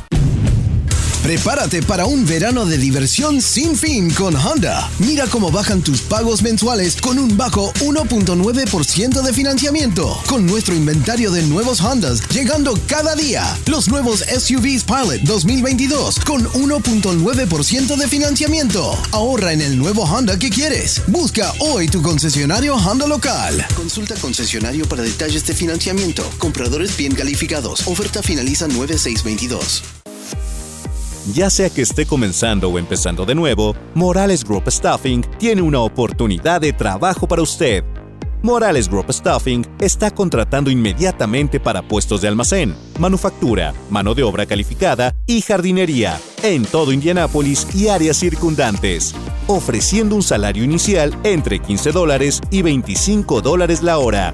Prepárate 1.23 1.83
para 1.83 2.05
un 2.05 2.25
verano 2.25 2.65
de 2.65 2.79
diversión 2.79 3.43
sin 3.43 3.77
fin 3.77 4.09
con 4.11 4.35
Honda. 4.35 4.89
Mira 4.97 5.27
cómo 5.27 5.51
bajan 5.51 5.83
tus 5.83 6.01
pagos 6.01 6.41
mensuales 6.41 6.99
con 6.99 7.19
un 7.19 7.37
bajo 7.37 7.71
1.9% 7.73 9.21
de 9.21 9.31
financiamiento. 9.31 10.19
Con 10.25 10.47
nuestro 10.47 10.73
inventario 10.73 11.29
de 11.29 11.43
nuevos 11.43 11.79
Hondas 11.79 12.27
llegando 12.29 12.73
cada 12.87 13.13
día. 13.15 13.55
Los 13.67 13.87
nuevos 13.87 14.21
SUVs 14.21 14.83
Pilot 14.83 15.21
2022 15.21 16.19
con 16.21 16.43
1.9% 16.53 17.95
de 17.95 18.07
financiamiento. 18.07 18.97
Ahorra 19.11 19.53
en 19.53 19.61
el 19.61 19.77
nuevo 19.77 20.05
Honda 20.05 20.39
que 20.39 20.49
quieres. 20.49 21.03
Busca 21.05 21.53
hoy 21.59 21.87
tu 21.87 22.01
concesionario 22.01 22.75
Honda 22.75 23.05
local. 23.05 23.63
Consulta 23.75 24.15
concesionario 24.15 24.89
para 24.89 25.03
detalles 25.03 25.45
de 25.45 25.53
financiamiento. 25.53 26.27
Compradores 26.39 26.97
bien 26.97 27.13
calificados. 27.13 27.85
Oferta 27.85 28.23
finaliza 28.23 28.67
9622. 28.67 30.00
Ya 31.27 31.49
sea 31.49 31.69
que 31.69 31.83
esté 31.83 32.05
comenzando 32.05 32.69
o 32.69 32.79
empezando 32.79 33.25
de 33.25 33.35
nuevo, 33.35 33.75
Morales 33.93 34.43
Group 34.43 34.69
Staffing 34.69 35.21
tiene 35.37 35.61
una 35.61 35.79
oportunidad 35.79 36.61
de 36.61 36.73
trabajo 36.73 37.27
para 37.27 37.43
usted. 37.43 37.83
Morales 38.41 38.89
Group 38.89 39.11
Staffing 39.13 39.67
está 39.79 40.09
contratando 40.09 40.71
inmediatamente 40.71 41.59
para 41.59 41.83
puestos 41.83 42.21
de 42.21 42.27
almacén, 42.27 42.75
manufactura, 42.97 43.71
mano 43.91 44.15
de 44.15 44.23
obra 44.23 44.47
calificada 44.47 45.15
y 45.27 45.41
jardinería 45.41 46.19
en 46.41 46.65
todo 46.65 46.91
Indianápolis 46.91 47.67
y 47.75 47.89
áreas 47.89 48.17
circundantes, 48.17 49.13
ofreciendo 49.45 50.15
un 50.15 50.23
salario 50.23 50.63
inicial 50.63 51.15
entre 51.23 51.59
15 51.59 51.91
dólares 51.91 52.41
y 52.49 52.63
25 52.63 53.41
dólares 53.41 53.83
la 53.83 53.99
hora. 53.99 54.33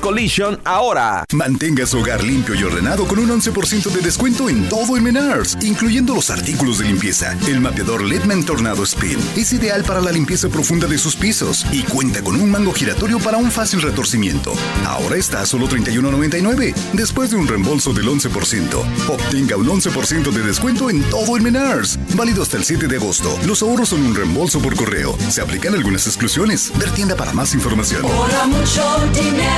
Collision 0.00 0.60
ahora. 0.64 1.24
Mantenga 1.32 1.86
su 1.86 1.98
hogar 1.98 2.24
limpio 2.24 2.54
y 2.54 2.64
ordenado 2.64 3.06
con 3.06 3.18
un 3.18 3.28
11% 3.28 3.90
de 3.90 4.00
descuento 4.00 4.48
en 4.48 4.68
todo 4.68 4.96
en 4.96 5.04
Menards, 5.04 5.56
incluyendo 5.62 6.14
los 6.14 6.30
artículos 6.30 6.78
de 6.78 6.86
limpieza. 6.86 7.36
El 7.46 7.60
mapeador 7.60 8.02
Letman 8.02 8.44
Tornado 8.44 8.82
Spin 8.82 9.18
es 9.36 9.52
ideal 9.52 9.84
para 9.84 10.00
la 10.00 10.10
limpieza 10.10 10.48
profunda 10.48 10.86
de 10.86 10.98
sus 10.98 11.14
pisos 11.14 11.64
y 11.70 11.82
cuenta 11.84 12.22
con 12.22 12.40
un 12.40 12.50
mango 12.50 12.72
giratorio 12.72 13.18
para 13.20 13.36
un 13.36 13.50
fácil 13.50 13.80
retorcimiento. 13.80 14.52
Ahora 14.84 15.16
está 15.16 15.42
a 15.42 15.46
solo 15.46 15.68
$31.99 15.68 16.74
después 16.94 17.30
de 17.30 17.36
un 17.36 17.46
reembolso 17.46 17.92
del 17.92 18.08
11%. 18.08 19.08
Obtenga 19.08 19.56
un 19.56 19.68
11% 19.68 20.32
de 20.32 20.42
descuento 20.42 20.90
en 20.90 21.02
todo 21.04 21.36
en 21.36 21.44
Menards. 21.44 21.98
Válido 22.16 22.42
hasta 22.42 22.56
el 22.56 22.64
7 22.64 22.88
de 22.88 22.96
agosto. 22.96 23.38
Los 23.46 23.62
ahorros 23.62 23.90
son 23.90 24.02
un 24.02 24.14
reembolso 24.14 24.60
por 24.60 24.74
correo. 24.74 25.16
Se 25.28 25.40
aplican 25.40 25.74
algunas 25.74 26.06
exclusiones. 26.06 26.72
Ver 26.78 26.90
tienda 26.90 27.14
para 27.14 27.32
más 27.32 27.54
información. 27.54 28.02
mucho 28.48 28.82
dinero 29.12 29.57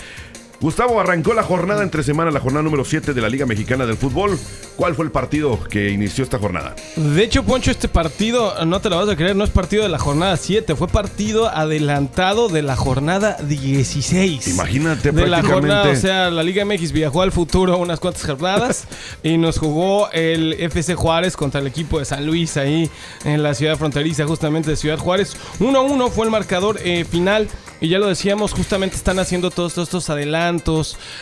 Gustavo 0.64 0.98
arrancó 0.98 1.34
la 1.34 1.42
jornada 1.42 1.82
entre 1.82 2.02
semana, 2.02 2.30
la 2.30 2.40
jornada 2.40 2.62
número 2.62 2.86
7 2.86 3.12
de 3.12 3.20
la 3.20 3.28
Liga 3.28 3.44
Mexicana 3.44 3.84
del 3.84 3.98
Fútbol. 3.98 4.38
¿Cuál 4.76 4.94
fue 4.94 5.04
el 5.04 5.10
partido 5.10 5.62
que 5.64 5.90
inició 5.90 6.24
esta 6.24 6.38
jornada? 6.38 6.74
De 6.96 7.22
hecho, 7.22 7.42
Poncho, 7.42 7.70
este 7.70 7.86
partido, 7.86 8.64
no 8.64 8.80
te 8.80 8.88
lo 8.88 8.96
vas 8.96 9.10
a 9.10 9.14
creer, 9.14 9.36
no 9.36 9.44
es 9.44 9.50
partido 9.50 9.82
de 9.82 9.90
la 9.90 9.98
jornada 9.98 10.38
7, 10.38 10.74
fue 10.74 10.88
partido 10.88 11.50
adelantado 11.50 12.48
de 12.48 12.62
la 12.62 12.76
jornada 12.76 13.36
16. 13.46 14.48
Imagínate, 14.48 15.12
De 15.12 15.26
la 15.26 15.42
prácticamente. 15.42 15.52
jornada, 15.52 15.90
o 15.90 15.96
sea, 15.96 16.30
la 16.30 16.42
Liga 16.42 16.64
MX 16.64 16.92
viajó 16.92 17.20
al 17.20 17.30
futuro 17.30 17.76
unas 17.76 18.00
cuantas 18.00 18.24
jornadas 18.24 18.86
y 19.22 19.36
nos 19.36 19.58
jugó 19.58 20.10
el 20.12 20.54
FC 20.54 20.94
Juárez 20.94 21.36
contra 21.36 21.60
el 21.60 21.66
equipo 21.66 21.98
de 21.98 22.06
San 22.06 22.24
Luis 22.24 22.56
ahí 22.56 22.88
en 23.26 23.42
la 23.42 23.52
ciudad 23.52 23.76
fronteriza, 23.76 24.26
justamente 24.26 24.70
de 24.70 24.76
Ciudad 24.76 24.96
Juárez. 24.98 25.36
1-1 25.60 26.10
fue 26.10 26.24
el 26.24 26.30
marcador 26.32 26.78
eh, 26.82 27.04
final. 27.04 27.48
Y 27.80 27.88
ya 27.88 27.98
lo 27.98 28.06
decíamos, 28.06 28.52
justamente 28.52 28.96
están 28.96 29.18
haciendo 29.18 29.50
todos 29.50 29.76
estos 29.76 30.08
adelantos, 30.08 30.53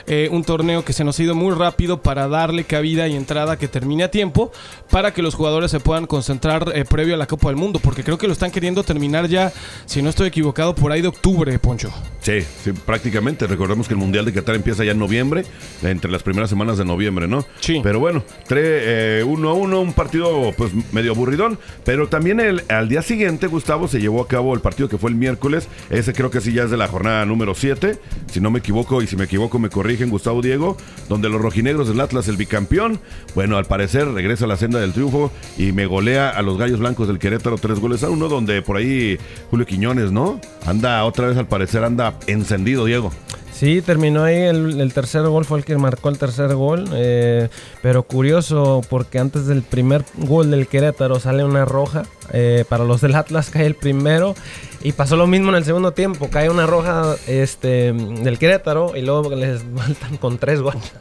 eh, 0.07 0.29
un 0.31 0.45
torneo 0.45 0.85
que 0.85 0.93
se 0.93 1.05
nos 1.05 1.19
ha 1.19 1.23
ido 1.23 1.35
muy 1.35 1.55
rápido 1.55 2.03
para 2.03 2.29
darle 2.29 2.65
cabida 2.65 3.09
y 3.09 3.17
entrada 3.17 3.59
que 3.59 3.69
termine 3.69 4.05
a 4.05 4.11
tiempo, 4.11 4.53
para 4.91 5.13
que 5.13 5.23
los 5.23 5.35
jugadores 5.35 5.71
se 5.71 5.81
puedan 5.81 6.07
concentrar 6.07 6.73
eh, 6.75 6.85
previo 6.85 7.15
a 7.15 7.19
la 7.19 7.27
Copa 7.27 7.49
del 7.49 7.57
Mundo, 7.57 7.81
porque 7.83 8.05
creo 8.05 8.19
que 8.19 8.27
lo 8.27 8.33
están 8.33 8.51
queriendo 8.51 8.83
terminar 8.83 9.29
ya, 9.29 9.53
si 9.87 10.03
no 10.03 10.11
estoy 10.11 10.29
equivocado, 10.29 10.75
por 10.75 10.93
ahí 10.93 11.03
de 11.03 11.09
octubre, 11.09 11.59
Poncho. 11.59 11.93
Sí, 12.21 12.41
sí, 12.63 12.73
prácticamente. 12.73 13.47
Recordemos 13.47 13.89
que 13.89 13.95
el 13.95 13.99
Mundial 13.99 14.25
de 14.25 14.33
Qatar 14.33 14.55
empieza 14.55 14.85
ya 14.85 14.93
en 14.93 14.99
noviembre, 14.99 15.45
entre 15.83 16.11
las 16.11 16.23
primeras 16.23 16.51
semanas 16.51 16.79
de 16.79 16.85
noviembre, 16.85 17.27
¿no? 17.27 17.45
Sí. 17.61 17.81
Pero 17.83 17.99
bueno, 17.99 18.25
3, 18.47 19.25
1 19.25 19.49
a 19.49 19.53
1, 19.53 19.81
un 19.81 19.93
partido 19.93 20.53
pues 20.57 20.73
medio 20.93 21.13
aburridón. 21.13 21.59
Pero 21.85 22.09
también 22.09 22.41
el, 22.41 22.63
al 22.69 22.89
día 22.89 23.03
siguiente, 23.03 23.47
Gustavo, 23.49 23.89
se 23.89 24.01
llevó 24.01 24.23
a 24.23 24.29
cabo 24.29 24.55
el 24.55 24.61
partido 24.61 24.89
que 24.89 24.99
fue 24.99 25.11
el 25.11 25.17
miércoles. 25.17 25.69
Ese 25.91 26.13
creo 26.13 26.31
que 26.31 26.41
sí 26.41 26.53
ya 26.53 26.65
es 26.65 26.71
de 26.71 26.77
la 26.77 26.89
jornada 26.89 27.25
número 27.27 27.55
7, 27.55 27.99
si 28.31 28.41
no 28.41 28.51
me 28.51 28.61
equivoco, 28.61 29.03
y 29.03 29.07
si 29.07 29.17
me 29.17 29.22
equivoco 29.25 29.59
me 29.59 29.71
corrigen, 29.71 30.11
Gustavo 30.11 30.43
Diego, 30.43 30.77
donde 31.09 31.29
los 31.29 31.41
rojinegros 31.41 31.89
del 31.89 32.01
Atlas, 32.01 32.29
el 32.29 32.37
bicampeón, 32.37 33.01
bueno, 33.35 33.57
al 33.57 33.65
parecer 33.65 34.09
regresa 34.09 34.45
a 34.45 34.49
la 34.49 34.57
senda 34.57 34.81
del 34.81 34.93
triunfo 34.93 35.31
y 35.57 35.73
me 35.73 35.87
golea 35.87 36.31
a 36.31 36.43
los 36.43 36.59
gallos 36.59 36.81
blancos 36.81 37.09
del 37.09 37.19
Querétaro 37.19 37.59
tres 37.59 37.79
goles 37.79 38.03
a 38.03 38.11
uno, 38.11 38.29
donde 38.29 38.63
por 38.63 38.77
ahí 38.77 39.19
Julio 39.51 39.67
Quiñones, 39.67 40.13
¿no? 40.13 40.41
Anda 40.67 41.05
otra 41.05 41.29
vez, 41.29 41.37
al 41.37 41.49
parecer, 41.49 41.85
anda 41.85 42.15
encendido, 42.27 42.85
Diego. 42.85 43.13
Sí, 43.53 43.81
terminó 43.81 44.25
ahí, 44.25 44.39
el, 44.39 44.81
el 44.81 44.93
tercer 44.93 45.23
gol 45.23 45.45
fue 45.45 45.59
el 45.59 45.65
que 45.65 45.77
marcó 45.77 46.09
el 46.09 46.19
tercer 46.19 46.55
gol, 46.55 46.87
eh, 46.95 47.49
pero 47.81 48.03
curioso 48.03 48.81
porque 48.89 49.21
antes 49.21 49.47
del 49.47 49.63
primer 49.63 50.05
gol 50.17 50.51
del 50.51 50.67
Querétaro 50.67 51.21
sale 51.21 51.45
una 51.45 51.65
roja, 51.65 52.03
eh, 52.33 52.65
para 52.69 52.83
los 52.83 53.01
del 53.01 53.15
Atlas 53.15 53.51
cae 53.53 53.67
el 53.67 53.77
primero 53.77 54.35
y 54.83 54.93
pasó 54.93 55.17
lo 55.17 55.27
mismo 55.27 55.51
en 55.51 55.57
el 55.57 55.65
segundo 55.65 55.93
tiempo, 55.93 56.29
cae 56.31 56.51
una 56.51 56.67
roja 56.67 57.17
este, 57.27 57.93
del 57.93 58.39
Querétaro 58.39 58.97
y 58.97 59.03
luego 59.03 59.35
les 59.35 59.63
faltan 59.77 60.17
con 60.17 60.39
tres 60.39 60.61
goles. 60.61 60.93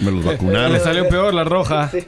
Me 0.00 0.10
los 0.10 0.24
vacunaron. 0.24 0.72
Le 0.72 0.80
salió 0.80 1.08
peor 1.08 1.34
la 1.34 1.44
roja. 1.44 1.90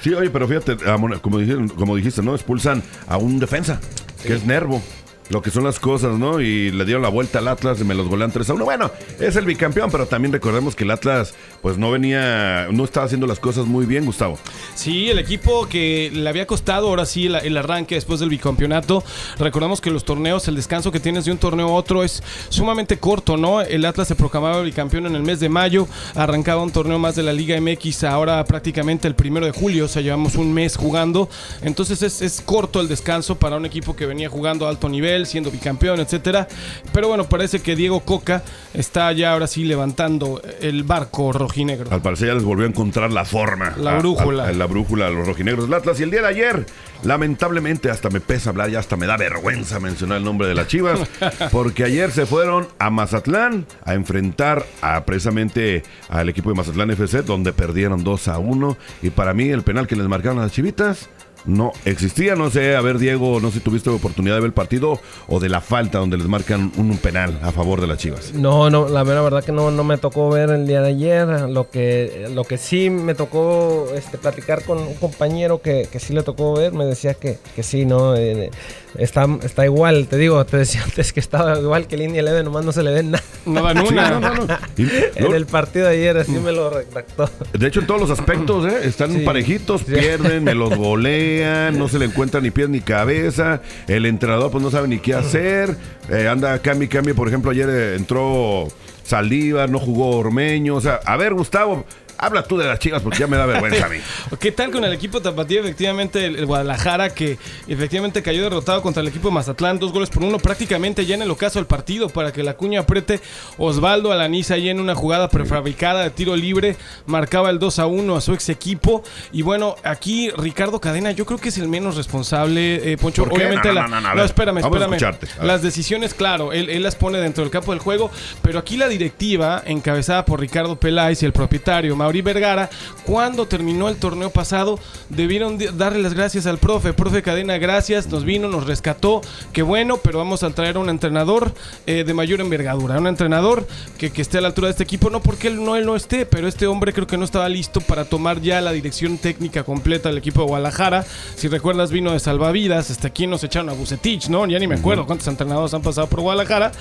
Sí, 0.00 0.12
oye, 0.12 0.30
pero 0.30 0.48
fíjate, 0.48 0.76
amor, 0.90 1.20
como 1.20 1.38
dijiste, 1.38 1.74
como 1.76 1.94
dijiste, 1.94 2.22
¿no? 2.22 2.34
Expulsan 2.34 2.82
a 3.06 3.16
un 3.16 3.38
defensa, 3.38 3.78
que 4.22 4.34
es 4.34 4.44
Nervo. 4.44 4.82
Lo 5.30 5.42
que 5.42 5.50
son 5.50 5.64
las 5.64 5.78
cosas, 5.78 6.18
¿no? 6.18 6.40
Y 6.40 6.70
le 6.70 6.84
dieron 6.84 7.02
la 7.02 7.08
vuelta 7.08 7.38
al 7.38 7.48
Atlas 7.48 7.80
y 7.80 7.84
me 7.84 7.94
los 7.94 8.08
golean 8.08 8.30
3 8.30 8.50
a 8.50 8.54
1. 8.54 8.64
Bueno, 8.64 8.90
es 9.20 9.36
el 9.36 9.44
bicampeón, 9.44 9.90
pero 9.90 10.06
también 10.06 10.32
recordemos 10.32 10.74
que 10.74 10.84
el 10.84 10.90
Atlas, 10.90 11.34
pues 11.62 11.78
no 11.78 11.90
venía, 11.90 12.68
no 12.70 12.84
estaba 12.84 13.06
haciendo 13.06 13.26
las 13.26 13.38
cosas 13.38 13.66
muy 13.66 13.86
bien, 13.86 14.04
Gustavo. 14.04 14.38
Sí, 14.74 15.10
el 15.10 15.18
equipo 15.18 15.68
que 15.68 16.10
le 16.12 16.28
había 16.28 16.46
costado 16.46 16.88
ahora 16.88 17.06
sí 17.06 17.26
el, 17.26 17.36
el 17.36 17.56
arranque 17.56 17.94
después 17.94 18.20
del 18.20 18.28
bicampeonato. 18.28 19.04
Recordamos 19.38 19.80
que 19.80 19.90
los 19.90 20.04
torneos, 20.04 20.48
el 20.48 20.56
descanso 20.56 20.92
que 20.92 21.00
tienes 21.00 21.24
de 21.24 21.32
un 21.32 21.38
torneo 21.38 21.68
a 21.68 21.72
otro 21.72 22.04
es 22.04 22.22
sumamente 22.48 22.98
corto, 22.98 23.36
¿no? 23.36 23.60
El 23.60 23.84
Atlas 23.84 24.08
se 24.08 24.14
proclamaba 24.14 24.62
bicampeón 24.62 25.06
en 25.06 25.14
el 25.14 25.22
mes 25.22 25.40
de 25.40 25.48
mayo, 25.48 25.86
arrancaba 26.14 26.62
un 26.62 26.70
torneo 26.70 26.98
más 26.98 27.16
de 27.16 27.22
la 27.22 27.32
Liga 27.32 27.60
MX 27.60 28.04
ahora 28.04 28.44
prácticamente 28.44 29.08
el 29.08 29.14
primero 29.14 29.46
de 29.46 29.52
julio, 29.52 29.84
o 29.86 29.88
sea, 29.88 30.02
llevamos 30.02 30.36
un 30.36 30.52
mes 30.52 30.76
jugando. 30.76 31.28
Entonces 31.62 32.02
es, 32.02 32.22
es 32.22 32.40
corto 32.40 32.80
el 32.80 32.88
descanso 32.88 33.36
para 33.36 33.56
un 33.56 33.66
equipo 33.66 33.96
que 33.96 34.06
venía 34.06 34.28
jugando 34.28 34.66
a 34.66 34.70
alto 34.70 34.88
nivel, 34.88 35.17
siendo 35.26 35.50
bicampeón, 35.50 36.00
etcétera. 36.00 36.48
Pero 36.92 37.08
bueno, 37.08 37.24
parece 37.28 37.60
que 37.60 37.76
Diego 37.76 38.00
Coca 38.00 38.42
está 38.74 39.10
ya 39.12 39.32
ahora 39.32 39.46
sí 39.46 39.64
levantando 39.64 40.40
el 40.60 40.82
barco 40.84 41.32
rojinegro. 41.32 41.90
Al 41.92 42.02
parecer 42.02 42.28
ya 42.28 42.34
les 42.34 42.44
volvió 42.44 42.64
a 42.66 42.68
encontrar 42.68 43.12
la 43.12 43.24
forma. 43.24 43.74
La 43.78 43.96
a- 43.96 43.98
brújula. 43.98 44.44
a- 44.44 44.48
a 44.48 44.52
la 44.52 44.66
brújula 44.66 45.06
a 45.06 45.10
los 45.10 45.26
rojinegros 45.26 45.64
del 45.66 45.74
Atlas. 45.74 46.00
Y 46.00 46.02
el 46.04 46.10
día 46.10 46.22
de 46.22 46.28
ayer, 46.28 46.66
lamentablemente, 47.04 47.90
hasta 47.90 48.10
me 48.10 48.20
pesa 48.20 48.50
hablar, 48.50 48.70
ya 48.70 48.78
hasta 48.78 48.96
me 48.96 49.06
da 49.06 49.16
vergüenza 49.16 49.80
mencionar 49.80 50.18
el 50.18 50.24
nombre 50.24 50.46
de 50.48 50.54
las 50.54 50.66
Chivas. 50.68 51.00
porque 51.50 51.84
ayer 51.84 52.10
se 52.10 52.26
fueron 52.26 52.68
a 52.78 52.90
Mazatlán 52.90 53.66
a 53.84 53.94
enfrentar 53.94 54.64
a 54.82 55.04
precisamente 55.04 55.82
al 56.08 56.28
equipo 56.28 56.50
de 56.50 56.56
Mazatlán 56.56 56.90
FC, 56.90 57.22
donde 57.22 57.52
perdieron 57.52 58.04
2 58.04 58.28
a 58.28 58.38
1. 58.38 58.76
Y 59.02 59.10
para 59.10 59.32
mí, 59.34 59.48
el 59.48 59.62
penal 59.62 59.86
que 59.86 59.96
les 59.96 60.06
marcaron 60.06 60.38
a 60.38 60.42
las 60.42 60.52
chivitas. 60.52 61.08
No 61.44 61.72
existía, 61.84 62.34
no 62.34 62.50
sé, 62.50 62.76
a 62.76 62.80
ver 62.80 62.98
Diego, 62.98 63.40
no 63.40 63.48
sé 63.50 63.58
si 63.58 63.64
tuviste 63.64 63.90
oportunidad 63.90 64.34
de 64.34 64.40
ver 64.40 64.48
el 64.48 64.54
partido 64.54 65.00
o 65.28 65.40
de 65.40 65.48
la 65.48 65.60
falta 65.60 65.98
donde 65.98 66.16
les 66.16 66.26
marcan 66.26 66.72
un, 66.76 66.98
penal 66.98 67.38
a 67.42 67.52
favor 67.52 67.80
de 67.80 67.86
las 67.86 67.98
Chivas. 67.98 68.34
No, 68.34 68.70
no, 68.70 68.88
la 68.88 69.04
mera 69.04 69.22
verdad 69.22 69.44
que 69.44 69.52
no, 69.52 69.70
no 69.70 69.84
me 69.84 69.98
tocó 69.98 70.30
ver 70.30 70.50
el 70.50 70.66
día 70.66 70.82
de 70.82 70.88
ayer. 70.88 71.28
Lo 71.48 71.70
que, 71.70 72.28
lo 72.34 72.44
que 72.44 72.58
sí 72.58 72.90
me 72.90 73.14
tocó 73.14 73.86
este, 73.94 74.18
platicar 74.18 74.64
con 74.64 74.78
un 74.78 74.94
compañero 74.94 75.62
que, 75.62 75.88
que 75.90 76.00
sí 76.00 76.12
le 76.12 76.22
tocó 76.22 76.54
ver, 76.54 76.72
me 76.72 76.84
decía 76.84 77.14
que, 77.14 77.38
que 77.54 77.62
sí, 77.62 77.84
¿no? 77.84 78.16
Eh, 78.16 78.50
está, 78.98 79.26
está 79.42 79.64
igual, 79.64 80.06
te 80.08 80.16
digo, 80.16 80.44
te 80.44 80.58
decía 80.58 80.82
antes 80.84 81.12
que 81.12 81.20
estaba 81.20 81.58
igual 81.58 81.86
que 81.86 81.94
el 81.94 82.02
India 82.02 82.20
Eleven, 82.20 82.44
nomás 82.44 82.64
no 82.64 82.72
se 82.72 82.82
le 82.82 82.92
ven 82.92 83.12
nada. 83.12 83.24
No 83.46 83.62
dan 83.62 83.78
una. 83.78 84.10
no, 84.10 84.20
no, 84.20 84.34
no. 84.34 84.58
En 84.76 85.32
el 85.34 85.46
partido 85.46 85.86
de 85.86 85.92
ayer 85.94 86.16
así 86.18 86.32
me 86.32 86.52
lo 86.52 86.68
redactó. 86.70 87.30
De 87.58 87.66
hecho, 87.66 87.80
en 87.80 87.86
todos 87.86 88.00
los 88.00 88.10
aspectos, 88.10 88.70
¿eh? 88.70 88.80
Están 88.84 89.12
Sí. 89.12 89.20
parejitos, 89.20 89.82
Sí. 89.86 89.92
pierden, 89.92 90.44
me 90.44 90.54
los 90.54 90.76
golean, 90.76 91.78
no 91.78 91.88
se 91.88 91.98
le 91.98 92.04
encuentra 92.04 92.40
ni 92.40 92.50
pies 92.50 92.68
ni 92.68 92.80
cabeza. 92.80 93.62
El 93.86 94.04
entrenador, 94.06 94.50
pues 94.50 94.62
no 94.62 94.70
sabe 94.70 94.88
ni 94.88 94.98
qué 94.98 95.14
hacer. 95.14 95.76
Eh, 96.10 96.28
anda 96.28 96.58
cambio 96.58 96.86
y 96.86 96.88
cambio. 96.88 97.14
Por 97.14 97.28
ejemplo, 97.28 97.50
ayer 97.50 97.68
eh, 97.70 97.94
entró 97.96 98.68
Saldívar, 99.04 99.70
no 99.70 99.78
jugó 99.78 100.16
Ormeño. 100.18 100.74
O 100.76 100.80
sea, 100.80 101.00
a 101.04 101.16
ver, 101.16 101.32
Gustavo, 101.32 101.84
habla 102.18 102.42
tú 102.42 102.58
de 102.58 102.66
las 102.66 102.78
chivas 102.78 103.02
porque 103.02 103.18
ya 103.20 103.26
me 103.26 103.36
da 103.36 103.46
vergüenza 103.46 103.86
a 103.86 103.88
mí. 103.88 103.98
¿Qué 104.40 104.52
tal 104.52 104.70
con 104.70 104.84
el 104.84 104.92
equipo 104.92 105.20
tapatío? 105.22 105.60
Efectivamente, 105.60 106.24
el, 106.26 106.36
el 106.36 106.46
Guadalajara 106.46 107.10
que 107.10 107.38
efectivamente 107.66 108.22
cayó 108.22 108.42
derrotado 108.42 108.82
contra 108.82 109.00
el 109.02 109.08
equipo 109.08 109.28
de 109.28 109.34
Mazatlán, 109.34 109.78
dos 109.78 109.92
goles 109.92 110.10
por 110.10 110.22
uno, 110.24 110.38
prácticamente 110.38 111.06
ya 111.06 111.14
en 111.14 111.22
el 111.22 111.30
ocaso 111.30 111.58
del 111.58 111.66
partido 111.66 112.08
para 112.08 112.32
que 112.32 112.42
la 112.42 112.54
cuña 112.54 112.80
apriete 112.80 113.20
Osvaldo 113.56 114.12
Alaniza 114.12 114.54
ahí 114.54 114.68
en 114.68 114.80
una 114.80 114.94
jugada 114.94 115.28
prefabricada 115.28 116.02
de 116.02 116.10
tiro 116.10 116.36
libre, 116.36 116.76
marcaba 117.06 117.50
el 117.50 117.58
2 117.58 117.78
a 117.78 117.86
1 117.86 118.16
a 118.16 118.20
su 118.20 118.32
ex 118.34 118.48
equipo. 118.48 119.02
Y 119.32 119.42
bueno, 119.42 119.76
aquí 119.84 120.30
Ricardo 120.30 120.80
Cadena, 120.80 121.12
yo 121.12 121.24
creo 121.26 121.38
que 121.38 121.48
es 121.50 121.58
el 121.58 121.68
menos 121.68 121.96
responsable, 121.96 122.92
eh, 122.92 122.96
Poncho. 122.96 123.24
¿Por 123.24 123.32
qué? 123.34 123.46
Obviamente, 123.46 123.68
No, 123.68 123.74
la- 124.14 124.24
espérame, 124.24 124.58
espérame. 124.58 124.96
Las 125.42 125.62
decisiones, 125.62 126.14
claro, 126.14 126.52
él, 126.52 126.68
él 126.70 126.82
las 126.82 126.94
pone 126.96 127.18
dentro 127.18 127.44
del 127.44 127.50
campo 127.50 127.72
del 127.72 127.80
juego, 127.80 128.10
pero 128.42 128.58
aquí 128.58 128.76
la 128.76 128.88
directiva, 128.88 129.62
encabezada 129.66 130.24
por 130.24 130.40
Ricardo 130.40 130.76
Peláez 130.76 131.22
y 131.22 131.26
el 131.26 131.32
propietario 131.32 131.96
Mauri 132.08 132.22
Vergara, 132.22 132.70
cuando 133.04 133.46
terminó 133.46 133.90
el 133.90 133.96
torneo 133.96 134.30
pasado, 134.30 134.78
debieron 135.10 135.58
de- 135.58 135.72
darle 135.72 136.00
las 136.02 136.14
gracias 136.14 136.46
al 136.46 136.56
profe. 136.56 136.94
Profe 136.94 137.20
Cadena, 137.22 137.58
gracias, 137.58 138.06
nos 138.06 138.24
vino, 138.24 138.48
nos 138.48 138.66
rescató, 138.66 139.20
qué 139.52 139.60
bueno, 139.60 139.98
pero 139.98 140.16
vamos 140.16 140.42
a 140.42 140.48
traer 140.48 140.76
a 140.76 140.78
un 140.78 140.88
entrenador 140.88 141.52
eh, 141.86 142.04
de 142.04 142.14
mayor 142.14 142.40
envergadura, 142.40 142.96
un 142.98 143.08
entrenador 143.08 143.68
que, 143.98 144.10
que 144.10 144.22
esté 144.22 144.38
a 144.38 144.40
la 144.40 144.48
altura 144.48 144.68
de 144.68 144.70
este 144.70 144.84
equipo, 144.84 145.10
no 145.10 145.20
porque 145.20 145.48
él 145.48 145.62
no, 145.62 145.76
él 145.76 145.84
no 145.84 145.96
esté, 145.96 146.24
pero 146.24 146.48
este 146.48 146.66
hombre 146.66 146.94
creo 146.94 147.06
que 147.06 147.18
no 147.18 147.26
estaba 147.26 147.46
listo 147.50 147.82
para 147.82 148.06
tomar 148.06 148.40
ya 148.40 148.62
la 148.62 148.72
dirección 148.72 149.18
técnica 149.18 149.64
completa 149.64 150.08
del 150.08 150.16
equipo 150.16 150.40
de 150.40 150.46
Guadalajara. 150.46 151.04
Si 151.36 151.46
recuerdas, 151.48 151.90
vino 151.90 152.12
de 152.12 152.20
salvavidas, 152.20 152.90
hasta 152.90 153.08
aquí 153.08 153.26
nos 153.26 153.44
echaron 153.44 153.68
a 153.68 153.74
Bucetich, 153.74 154.28
¿no? 154.30 154.46
Ya 154.46 154.58
ni 154.58 154.66
me 154.66 154.76
acuerdo 154.76 155.04
cuántos 155.04 155.28
entrenadores 155.28 155.74
han 155.74 155.82
pasado 155.82 156.06
por 156.06 156.22
Guadalajara. 156.22 156.72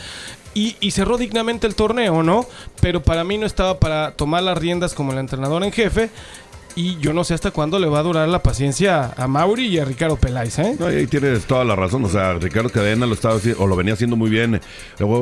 Y, 0.54 0.92
cerró 0.92 1.18
dignamente 1.18 1.68
el 1.68 1.76
torneo, 1.76 2.24
¿no? 2.24 2.46
Pero 2.82 3.04
para 3.04 3.24
mí 3.24 3.38
no 3.38 3.46
estaba 3.46 3.80
para 3.80 4.12
tomar 4.12 4.42
las 4.42 4.58
riendas 4.58 4.96
como 4.96 5.12
el 5.12 5.20
entrenador 5.20 5.64
en 5.64 5.72
jefe. 5.72 6.10
Y 6.78 6.96
yo 7.00 7.12
no 7.12 7.24
sé 7.24 7.34
hasta 7.34 7.50
cuándo 7.50 7.80
le 7.80 7.88
va 7.88 7.98
a 7.98 8.04
durar 8.04 8.30
la 8.30 8.44
paciencia 8.44 9.12
a 9.18 9.28
Mauri 9.28 9.66
y 9.66 9.80
a 9.80 9.86
Ricardo 9.86 10.16
Peláez, 10.16 10.60
¿eh? 10.60 10.76
No, 10.80 10.86
ahí 10.86 11.08
tienes 11.08 11.46
toda 11.46 11.66
la 11.66 11.76
razón. 11.76 12.06
O 12.06 12.08
sea, 12.08 12.34
Ricardo 12.34 12.70
Cadena 12.70 13.08
lo 13.08 13.16
estaba 13.16 13.40
o 13.58 13.66
lo 13.66 13.76
venía 13.76 13.96
haciendo 13.96 14.16
muy 14.16 14.30
bien. 14.30 14.62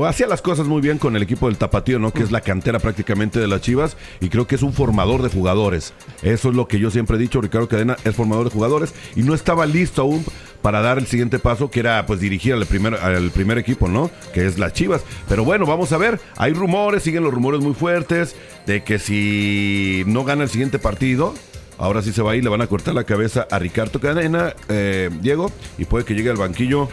Hacía 0.05 0.27
las 0.27 0.41
cosas 0.41 0.67
muy 0.67 0.81
bien 0.81 0.97
con 0.97 1.15
el 1.15 1.23
equipo 1.23 1.47
del 1.47 1.57
Tapatío, 1.57 1.97
¿no? 1.97 2.11
Que 2.11 2.23
es 2.23 2.31
la 2.33 2.41
cantera 2.41 2.79
prácticamente 2.79 3.39
de 3.39 3.47
las 3.47 3.61
Chivas. 3.61 3.95
Y 4.19 4.27
creo 4.27 4.47
que 4.47 4.55
es 4.55 4.63
un 4.63 4.73
formador 4.73 5.21
de 5.21 5.29
jugadores. 5.29 5.93
Eso 6.23 6.49
es 6.49 6.55
lo 6.55 6.67
que 6.67 6.77
yo 6.77 6.91
siempre 6.91 7.15
he 7.15 7.19
dicho. 7.21 7.39
Ricardo 7.39 7.69
Cadena 7.69 7.95
es 8.03 8.13
formador 8.13 8.49
de 8.49 8.51
jugadores. 8.51 8.93
Y 9.15 9.23
no 9.23 9.33
estaba 9.33 9.65
listo 9.65 10.01
aún 10.01 10.25
para 10.61 10.81
dar 10.81 10.97
el 10.97 11.07
siguiente 11.07 11.39
paso, 11.39 11.69
que 11.71 11.79
era 11.79 12.05
pues 12.05 12.19
dirigir 12.19 12.53
al 12.53 12.65
primer, 12.65 12.95
al 12.95 13.29
primer 13.31 13.59
equipo, 13.59 13.87
¿no? 13.87 14.11
Que 14.33 14.45
es 14.45 14.57
las 14.57 14.73
Chivas. 14.73 15.03
Pero 15.29 15.45
bueno, 15.45 15.65
vamos 15.65 15.93
a 15.93 15.97
ver. 15.97 16.19
Hay 16.35 16.51
rumores, 16.51 17.03
siguen 17.03 17.23
los 17.23 17.33
rumores 17.33 17.61
muy 17.61 17.75
fuertes 17.75 18.35
de 18.65 18.83
que 18.83 18.99
si 18.99 20.03
no 20.07 20.25
gana 20.25 20.43
el 20.43 20.49
siguiente 20.49 20.79
partido, 20.79 21.33
Ahora 21.77 22.01
sí 22.01 22.13
se 22.13 22.21
va 22.21 22.31
a 22.31 22.35
ir, 22.35 22.43
le 22.43 22.49
van 22.49 22.61
a 22.61 22.67
cortar 22.67 22.93
la 22.93 23.03
cabeza 23.03 23.47
a 23.49 23.59
Ricardo 23.59 23.99
Cadena, 23.99 24.53
eh, 24.69 25.09
Diego, 25.21 25.51
y 25.77 25.85
puede 25.85 26.05
que 26.05 26.13
llegue 26.13 26.29
al 26.29 26.37
banquillo 26.37 26.87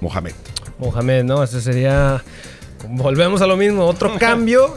Mohamed. 0.00 0.34
Mohamed, 0.78 1.24
¿no? 1.24 1.42
Ese 1.42 1.60
sería. 1.60 2.22
Volvemos 2.88 3.40
a 3.42 3.46
lo 3.46 3.56
mismo, 3.56 3.84
otro 3.84 4.14
cambio. 4.18 4.74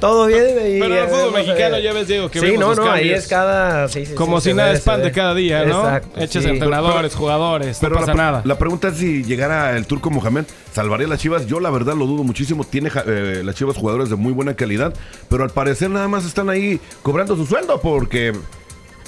Todo 0.00 0.26
bien. 0.26 0.44
y, 0.50 0.80
Pero 0.80 0.84
en 0.86 0.92
el 0.92 0.98
eh, 0.98 1.08
fútbol 1.08 1.32
mexicano 1.32 1.78
ya 1.78 1.92
ves, 1.92 2.08
Diego, 2.08 2.30
que 2.30 2.40
Sí, 2.40 2.46
vemos 2.46 2.60
no, 2.60 2.68
los 2.68 2.78
no, 2.78 2.90
ahí 2.90 3.10
es 3.10 3.26
cada. 3.26 3.88
sí, 3.88 4.06
sí, 4.06 4.14
Como 4.14 4.40
sí, 4.40 4.50
si 4.50 4.54
nada 4.56 4.70
ve, 4.70 4.76
es 4.76 4.82
pan 4.84 4.96
se 4.96 5.02
de 5.02 5.08
ve. 5.08 5.12
cada 5.14 5.34
día, 5.34 5.64
¿no? 5.64 5.82
Exacto, 5.84 6.20
Eches 6.20 6.44
sí. 6.44 6.50
entrenadores, 6.50 7.14
jugadores, 7.14 7.78
Pero 7.80 7.94
no 7.94 8.00
pasa 8.00 8.14
la, 8.14 8.22
nada. 8.22 8.42
la 8.44 8.58
pregunta 8.58 8.88
es 8.88 8.96
si 8.96 9.24
llegara 9.24 9.76
el 9.76 9.86
turco 9.86 10.10
Mohamed, 10.10 10.44
¿salvaría 10.72 11.06
a 11.06 11.10
las 11.10 11.20
Chivas? 11.20 11.46
Yo 11.46 11.60
la 11.60 11.70
verdad 11.70 11.94
lo 11.94 12.06
dudo 12.06 12.22
muchísimo. 12.22 12.64
Tiene 12.64 12.90
eh, 13.06 13.42
las 13.44 13.54
Chivas 13.54 13.76
jugadores 13.76 14.10
de 14.10 14.16
muy 14.16 14.32
buena 14.32 14.54
calidad, 14.54 14.94
pero 15.28 15.44
al 15.44 15.50
parecer 15.50 15.90
nada 15.90 16.08
más 16.08 16.24
están 16.24 16.48
ahí 16.50 16.80
cobrando 17.02 17.36
su 17.36 17.46
sueldo 17.46 17.80
porque 17.80 18.32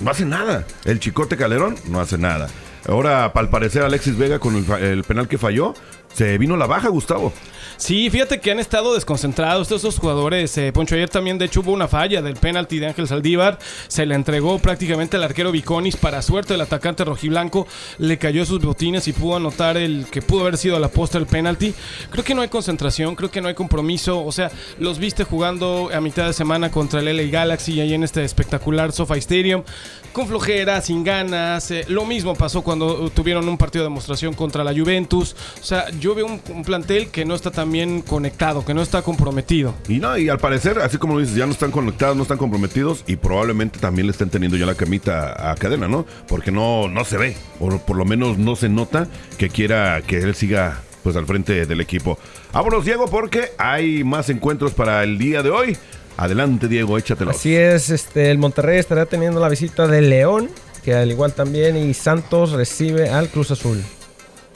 no 0.00 0.11
hace 0.11 0.24
nada. 0.24 0.64
El 0.85 0.98
Chicote 0.98 1.37
Calderón 1.37 1.76
no 1.88 2.00
hace 2.00 2.18
nada. 2.18 2.48
Ahora, 2.87 3.24
al 3.26 3.48
parecer, 3.48 3.83
Alexis 3.83 4.18
Vega 4.18 4.38
con 4.38 4.57
el 4.83 5.04
penal 5.04 5.26
que 5.26 5.38
falló, 5.38 5.72
se 6.14 6.38
vino 6.38 6.57
la 6.57 6.66
baja, 6.66 6.88
Gustavo. 6.88 7.33
Sí, 7.77 8.09
fíjate 8.09 8.38
que 8.40 8.53
han 8.53 8.61
estado 8.61 8.94
desconcentrados 8.94 9.66
todos 9.66 9.83
esos 9.83 9.98
jugadores. 9.98 10.57
eh, 10.59 10.72
Poncho, 10.72 10.94
ayer 10.94 11.09
también, 11.11 11.38
de 11.38 11.46
hecho, 11.46 11.61
hubo 11.61 11.72
una 11.72 11.88
falla 11.88 12.22
del 12.22 12.35
penalti 12.35 12.79
de 12.79 12.87
Ángel 12.87 13.09
Saldívar. 13.09 13.59
Se 13.88 14.07
le 14.07 14.14
entregó 14.14 14.61
prácticamente 14.61 15.16
al 15.16 15.24
arquero 15.24 15.50
Viconis. 15.50 15.96
Para 15.96 16.22
suerte, 16.22 16.55
el 16.55 16.61
atacante 16.61 17.05
rojiblanco 17.05 17.66
le 17.98 18.16
cayó 18.16 18.46
sus 18.46 18.61
botines 18.61 19.09
y 19.09 19.12
pudo 19.12 19.37
anotar 19.37 19.77
el 19.77 20.07
que 20.09 20.22
pudo 20.22 20.42
haber 20.42 20.57
sido 20.57 20.77
a 20.77 20.81
la 20.81 20.88
posta 20.88 21.18
el 21.18 21.27
penalti. 21.27 21.74
Creo 22.11 22.24
que 22.24 22.35
no 22.35 22.42
hay 22.42 22.48
concentración, 22.48 23.16
creo 23.16 23.31
que 23.33 23.40
no 23.40 23.48
hay 23.48 23.55
compromiso. 23.55 24.24
O 24.24 24.31
sea, 24.31 24.53
los 24.79 24.98
viste 25.00 25.24
jugando 25.24 25.90
a 25.92 26.00
mitad 26.00 26.27
de 26.27 26.33
semana 26.33 26.70
contra 26.70 27.00
el 27.00 27.16
LA 27.16 27.24
Galaxy 27.24 27.81
ahí 27.81 27.92
en 27.92 28.05
este 28.05 28.22
espectacular 28.24 28.92
SoFi 28.92 29.18
Stadium. 29.18 29.64
Con 30.12 30.29
flojera, 30.29 30.81
sin 30.81 31.03
ganas. 31.03 31.72
eh, 31.72 31.85
lo 31.88 32.05
mismo 32.05 32.35
pasó 32.35 32.62
cuando 32.62 33.11
tuvieron 33.11 33.48
un 33.48 33.59
partido 33.59 33.83
de 33.83 33.90
demostración 33.90 34.33
contra 34.35 34.62
la 34.62 34.72
Juventus. 34.72 35.35
O 35.61 35.64
sea, 35.64 35.87
yo 36.04 36.14
veo 36.14 36.26
un, 36.26 36.38
un 36.50 36.64
plantel 36.64 37.08
que 37.08 37.24
no 37.24 37.34
está 37.34 37.50
tan 37.50 37.72
bien 37.72 38.02
conectado, 38.02 38.62
que 38.62 38.74
no 38.74 38.82
está 38.82 39.00
comprometido. 39.00 39.74
Y 39.88 40.00
no, 40.00 40.18
y 40.18 40.28
al 40.28 40.38
parecer, 40.38 40.78
así 40.80 40.98
como 40.98 41.18
dices, 41.18 41.34
ya 41.34 41.46
no 41.46 41.52
están 41.52 41.70
conectados, 41.70 42.14
no 42.14 42.24
están 42.24 42.36
comprometidos 42.36 43.02
y 43.06 43.16
probablemente 43.16 43.78
también 43.78 44.06
le 44.06 44.10
estén 44.10 44.28
teniendo 44.28 44.58
ya 44.58 44.66
la 44.66 44.74
camita 44.74 45.50
a 45.50 45.54
cadena, 45.54 45.88
¿no? 45.88 46.04
Porque 46.28 46.52
no, 46.52 46.88
no 46.88 47.06
se 47.06 47.16
ve, 47.16 47.38
o 47.58 47.78
por 47.78 47.96
lo 47.96 48.04
menos 48.04 48.36
no 48.36 48.54
se 48.54 48.68
nota 48.68 49.08
que 49.38 49.48
quiera 49.48 50.02
que 50.02 50.18
él 50.18 50.34
siga 50.34 50.82
pues 51.02 51.16
al 51.16 51.24
frente 51.24 51.64
del 51.64 51.80
equipo. 51.80 52.18
Vámonos, 52.52 52.84
Diego, 52.84 53.06
porque 53.06 53.52
hay 53.56 54.04
más 54.04 54.28
encuentros 54.28 54.74
para 54.74 55.02
el 55.04 55.16
día 55.16 55.42
de 55.42 55.48
hoy. 55.48 55.74
Adelante, 56.18 56.68
Diego, 56.68 56.98
échatelo. 56.98 57.30
Así 57.30 57.56
es, 57.56 57.88
este, 57.88 58.30
el 58.30 58.36
Monterrey 58.36 58.78
estará 58.78 59.06
teniendo 59.06 59.40
la 59.40 59.48
visita 59.48 59.86
de 59.86 60.02
León, 60.02 60.50
que 60.84 60.92
al 60.92 61.10
igual 61.10 61.32
también, 61.32 61.78
y 61.78 61.94
Santos 61.94 62.52
recibe 62.52 63.08
al 63.08 63.30
Cruz 63.30 63.50
Azul. 63.50 63.82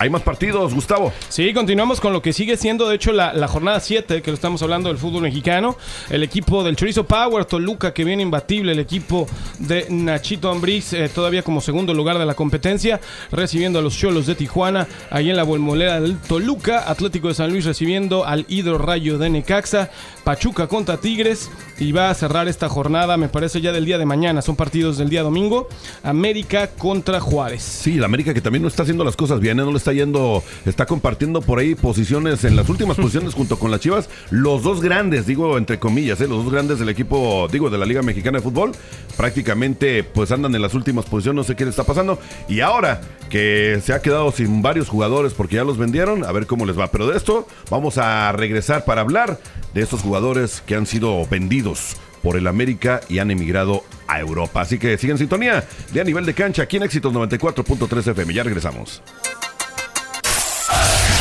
Hay 0.01 0.11
más 0.11 0.23
partidos, 0.23 0.75
Gustavo. 0.75 1.13
Sí, 1.29 1.53
continuamos 1.53 2.01
con 2.01 2.13
lo 2.13 2.23
que 2.23 2.33
sigue 2.33 2.57
siendo, 2.57 2.89
de 2.89 2.95
hecho, 2.95 3.11
la, 3.11 3.49
jornada 3.49 3.81
7, 3.81 4.23
que 4.23 4.31
lo 4.31 4.37
estamos 4.37 4.63
hablando 4.63 4.91
del 4.91 4.99
fútbol 4.99 5.23
mexicano. 5.23 5.77
El 6.09 6.23
equipo 6.23 6.63
del 6.63 6.77
Chorizo 6.77 7.05
Power, 7.05 7.45
Toluca, 7.47 7.93
que 7.93 8.05
viene 8.05 8.23
imbatible. 8.23 8.71
El 8.71 8.79
equipo 8.79 9.27
de 9.59 9.87
Nachito 9.91 10.53
Ambriz, 10.53 10.93
eh, 10.93 11.09
todavía 11.13 11.43
como 11.43 11.61
segundo 11.61 11.95
lugar 11.95 12.17
de 12.19 12.27
la 12.27 12.35
competencia, 12.35 13.01
recibiendo 13.33 13.81
a 13.81 13.83
los 13.83 13.99
Cholos 13.99 14.27
de 14.27 14.37
Tijuana, 14.37 14.87
ahí 15.11 15.31
en 15.31 15.37
la 15.37 15.43
Bolmolera 15.43 16.01
del 16.01 16.17
Toluca. 16.17 16.89
Atlético 16.89 17.27
de 17.27 17.35
San 17.35 17.51
Luis 17.51 17.65
recibiendo 17.65 18.25
al 18.25 18.47
Hidro 18.49 18.79
Rayo 18.79 19.19
de 19.19 19.31
Necaxa. 19.31 19.91
Pachuca 20.29 20.67
contra 20.67 20.99
Tigres. 20.99 21.51
Y 21.79 21.93
va 21.93 22.11
a 22.11 22.15
cerrar 22.15 22.49
esta 22.49 22.69
jornada, 22.69 23.17
me 23.17 23.31
parece 23.31 23.63
ya 23.63 23.73
del 23.73 23.87
día 23.87 23.97
de 23.97 24.05
mañana. 24.05 24.43
Son 24.43 24.57
partidos 24.57 24.99
del 24.99 25.09
día 25.09 25.23
domingo. 25.23 25.69
América 26.03 26.69
contra 26.77 27.19
Juárez. 27.19 27.63
Sí, 27.63 27.95
la 27.95 28.05
América 28.05 28.35
que 28.35 28.43
también 28.43 28.61
no 28.61 28.69
está 28.69 28.83
haciendo 28.83 29.05
las 29.05 29.17
cosas 29.17 29.41
bien, 29.41 29.59
¿eh? 29.59 29.63
no 29.63 29.71
le 29.71 29.79
está 29.79 29.95
yendo, 29.95 30.43
está 30.67 30.85
compartiendo 30.85 31.41
por 31.41 31.61
ahí 31.61 31.75
posiciones 31.75 32.45
en 32.45 32.57
las 32.57 32.69
últimas 32.69 32.97
posiciones 32.99 33.33
junto 33.33 33.59
con 33.59 33.71
las 33.71 33.81
Chivas. 33.81 34.11
Los 34.29 34.63
dos 34.63 34.83
grandes, 34.83 35.25
digo 35.25 35.57
entre 35.57 35.79
comillas, 35.79 36.21
¿eh? 36.21 36.29
los 36.29 36.45
dos 36.45 36.53
grandes 36.53 36.79
del 36.79 36.91
equipo, 36.91 37.49
digo, 37.51 37.71
de 37.71 37.79
la 37.79 37.87
Liga 37.87 38.03
Mexicana 38.03 38.37
de 38.37 38.43
Fútbol, 38.43 38.73
prácticamente 39.17 40.05
pues 40.05 40.31
andan 40.31 40.55
en 40.55 40.61
las 40.61 40.75
últimas 40.75 41.07
posiciones, 41.07 41.37
no 41.37 41.45
sé 41.45 41.57
qué 41.57 41.65
le 41.65 41.71
está 41.71 41.85
pasando. 41.85 42.19
Y 42.49 42.61
ahora 42.61 43.01
que 43.31 43.81
se 43.83 43.95
ha 43.95 44.03
quedado 44.03 44.31
sin 44.33 44.61
varios 44.61 44.89
jugadores 44.89 45.33
porque 45.33 45.57
ya 45.57 45.65
los 45.65 45.79
vendieron, 45.79 46.25
a 46.25 46.33
ver 46.33 46.47
cómo 46.47 46.67
les 46.67 46.79
va. 46.79 46.91
Pero 46.91 47.07
de 47.07 47.17
esto 47.17 47.47
vamos 47.71 47.97
a 47.97 48.31
regresar 48.33 48.85
para 48.85 49.01
hablar 49.01 49.39
de 49.75 49.83
estos 49.83 50.03
jugadores 50.03 50.63
que 50.67 50.75
han 50.75 50.87
sido 50.87 51.27
vendidos 51.27 51.97
por 52.23 52.37
el 52.37 52.47
América 52.47 53.01
y 53.09 53.19
han 53.19 53.31
emigrado 53.31 53.85
a 54.07 54.21
Europa. 54.21 54.61
Así 54.63 54.79
que 54.79 54.97
sigan 54.99 55.15
en 55.15 55.19
sintonía 55.19 55.65
de 55.93 56.01
a 56.01 56.05
nivel 56.05 56.27
de 56.27 56.35
cancha 56.35 56.63
aquí 56.63 56.77
en 56.77 56.83
Éxitos 56.85 57.13
94.3 57.13 58.11
FM. 58.11 58.35
Ya 58.35 58.43
regresamos. 58.43 59.03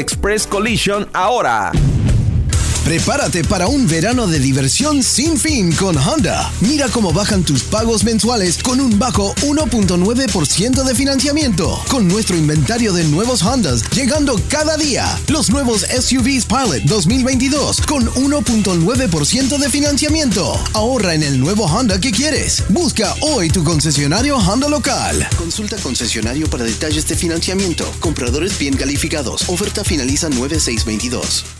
Express 0.00 0.46
Collision 0.46 1.06
ahora. 1.12 1.72
Prepárate 2.84 3.44
para 3.44 3.68
un 3.68 3.86
verano 3.86 4.26
de 4.26 4.38
diversión 4.38 5.02
sin 5.02 5.38
fin 5.38 5.70
con 5.72 5.98
Honda. 5.98 6.50
Mira 6.60 6.88
cómo 6.88 7.12
bajan 7.12 7.44
tus 7.44 7.62
pagos 7.62 8.04
mensuales 8.04 8.56
con 8.62 8.80
un 8.80 8.98
bajo 8.98 9.34
1.9% 9.42 10.82
de 10.82 10.94
financiamiento. 10.94 11.78
Con 11.88 12.08
nuestro 12.08 12.38
inventario 12.38 12.94
de 12.94 13.04
nuevos 13.04 13.42
Hondas 13.42 13.82
llegando 13.90 14.40
cada 14.48 14.78
día. 14.78 15.06
Los 15.28 15.50
nuevos 15.50 15.82
SUVs 15.82 16.46
Pilot 16.46 16.84
2022 16.84 17.82
con 17.82 18.06
1.9% 18.06 19.58
de 19.58 19.68
financiamiento. 19.68 20.58
Ahorra 20.72 21.14
en 21.14 21.22
el 21.22 21.38
nuevo 21.38 21.66
Honda 21.66 22.00
que 22.00 22.12
quieres. 22.12 22.64
Busca 22.70 23.14
hoy 23.20 23.50
tu 23.50 23.62
concesionario 23.62 24.38
Honda 24.38 24.68
local. 24.68 25.28
Consulta 25.36 25.76
concesionario 25.76 26.48
para 26.48 26.64
detalles 26.64 27.06
de 27.06 27.14
financiamiento. 27.14 27.84
Compradores 28.00 28.58
bien 28.58 28.74
calificados. 28.74 29.48
Oferta 29.50 29.84
finaliza 29.84 30.30
9622. 30.30 31.59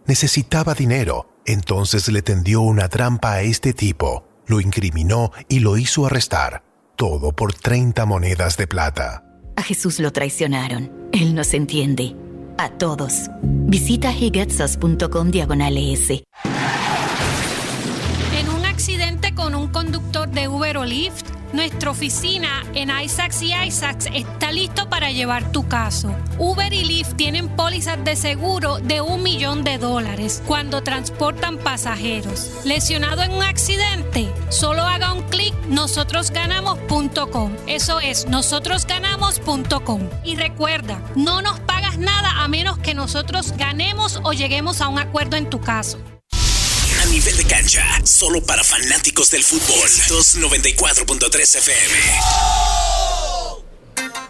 Necesitaba 0.11 0.73
dinero 0.73 1.31
entonces 1.45 2.09
le 2.09 2.21
tendió 2.21 2.59
una 2.59 2.89
trampa 2.89 3.35
a 3.35 3.41
este 3.43 3.71
tipo, 3.71 4.25
lo 4.45 4.59
incriminó 4.59 5.31
y 5.47 5.59
lo 5.59 5.77
hizo 5.77 6.05
arrestar, 6.05 6.63
todo 6.97 7.31
por 7.31 7.53
30 7.53 8.05
monedas 8.05 8.57
de 8.57 8.67
plata. 8.67 9.23
A 9.55 9.63
Jesús 9.63 10.01
lo 10.01 10.11
traicionaron. 10.11 10.91
Él 11.13 11.33
nos 11.33 11.53
entiende. 11.53 12.15
A 12.57 12.69
todos. 12.69 13.29
Visita 13.41 14.11
higetsos.com 14.11 15.31
diagonal 15.31 15.77
con 19.41 19.55
un 19.55 19.69
conductor 19.69 20.29
de 20.29 20.47
Uber 20.47 20.77
o 20.77 20.85
Lyft, 20.85 21.25
nuestra 21.51 21.89
oficina 21.89 22.63
en 22.75 22.91
Isaacs 22.91 23.41
y 23.41 23.55
Isaacs 23.55 24.07
está 24.13 24.51
listo 24.51 24.87
para 24.87 25.09
llevar 25.09 25.51
tu 25.51 25.67
caso. 25.67 26.15
Uber 26.37 26.71
y 26.71 26.83
Lyft 26.83 27.15
tienen 27.15 27.49
pólizas 27.49 28.03
de 28.03 28.15
seguro 28.15 28.77
de 28.77 29.01
un 29.01 29.23
millón 29.23 29.63
de 29.63 29.79
dólares 29.79 30.43
cuando 30.45 30.83
transportan 30.83 31.57
pasajeros. 31.57 32.51
Lesionado 32.65 33.23
en 33.23 33.31
un 33.31 33.41
accidente, 33.41 34.31
solo 34.49 34.83
haga 34.83 35.11
un 35.11 35.23
clic 35.23 35.55
nosotros-ganamos.com. 35.67 37.51
Eso 37.65 37.99
es 37.99 38.27
nosotros-ganamos.com. 38.27 40.01
Y 40.23 40.35
recuerda, 40.35 41.01
no 41.15 41.41
nos 41.41 41.59
pagas 41.61 41.97
nada 41.97 42.43
a 42.43 42.47
menos 42.47 42.77
que 42.77 42.93
nosotros 42.93 43.53
ganemos 43.57 44.19
o 44.23 44.33
lleguemos 44.33 44.81
a 44.81 44.87
un 44.87 44.99
acuerdo 44.99 45.35
en 45.35 45.49
tu 45.49 45.59
caso. 45.59 45.97
A 47.11 47.13
nivel 47.13 47.35
de 47.35 47.43
cancha, 47.43 47.83
solo 48.05 48.41
para 48.41 48.63
fanáticos 48.63 49.29
del 49.31 49.43
fútbol. 49.43 49.89
294.3 50.07 51.57
FM. 51.57 53.01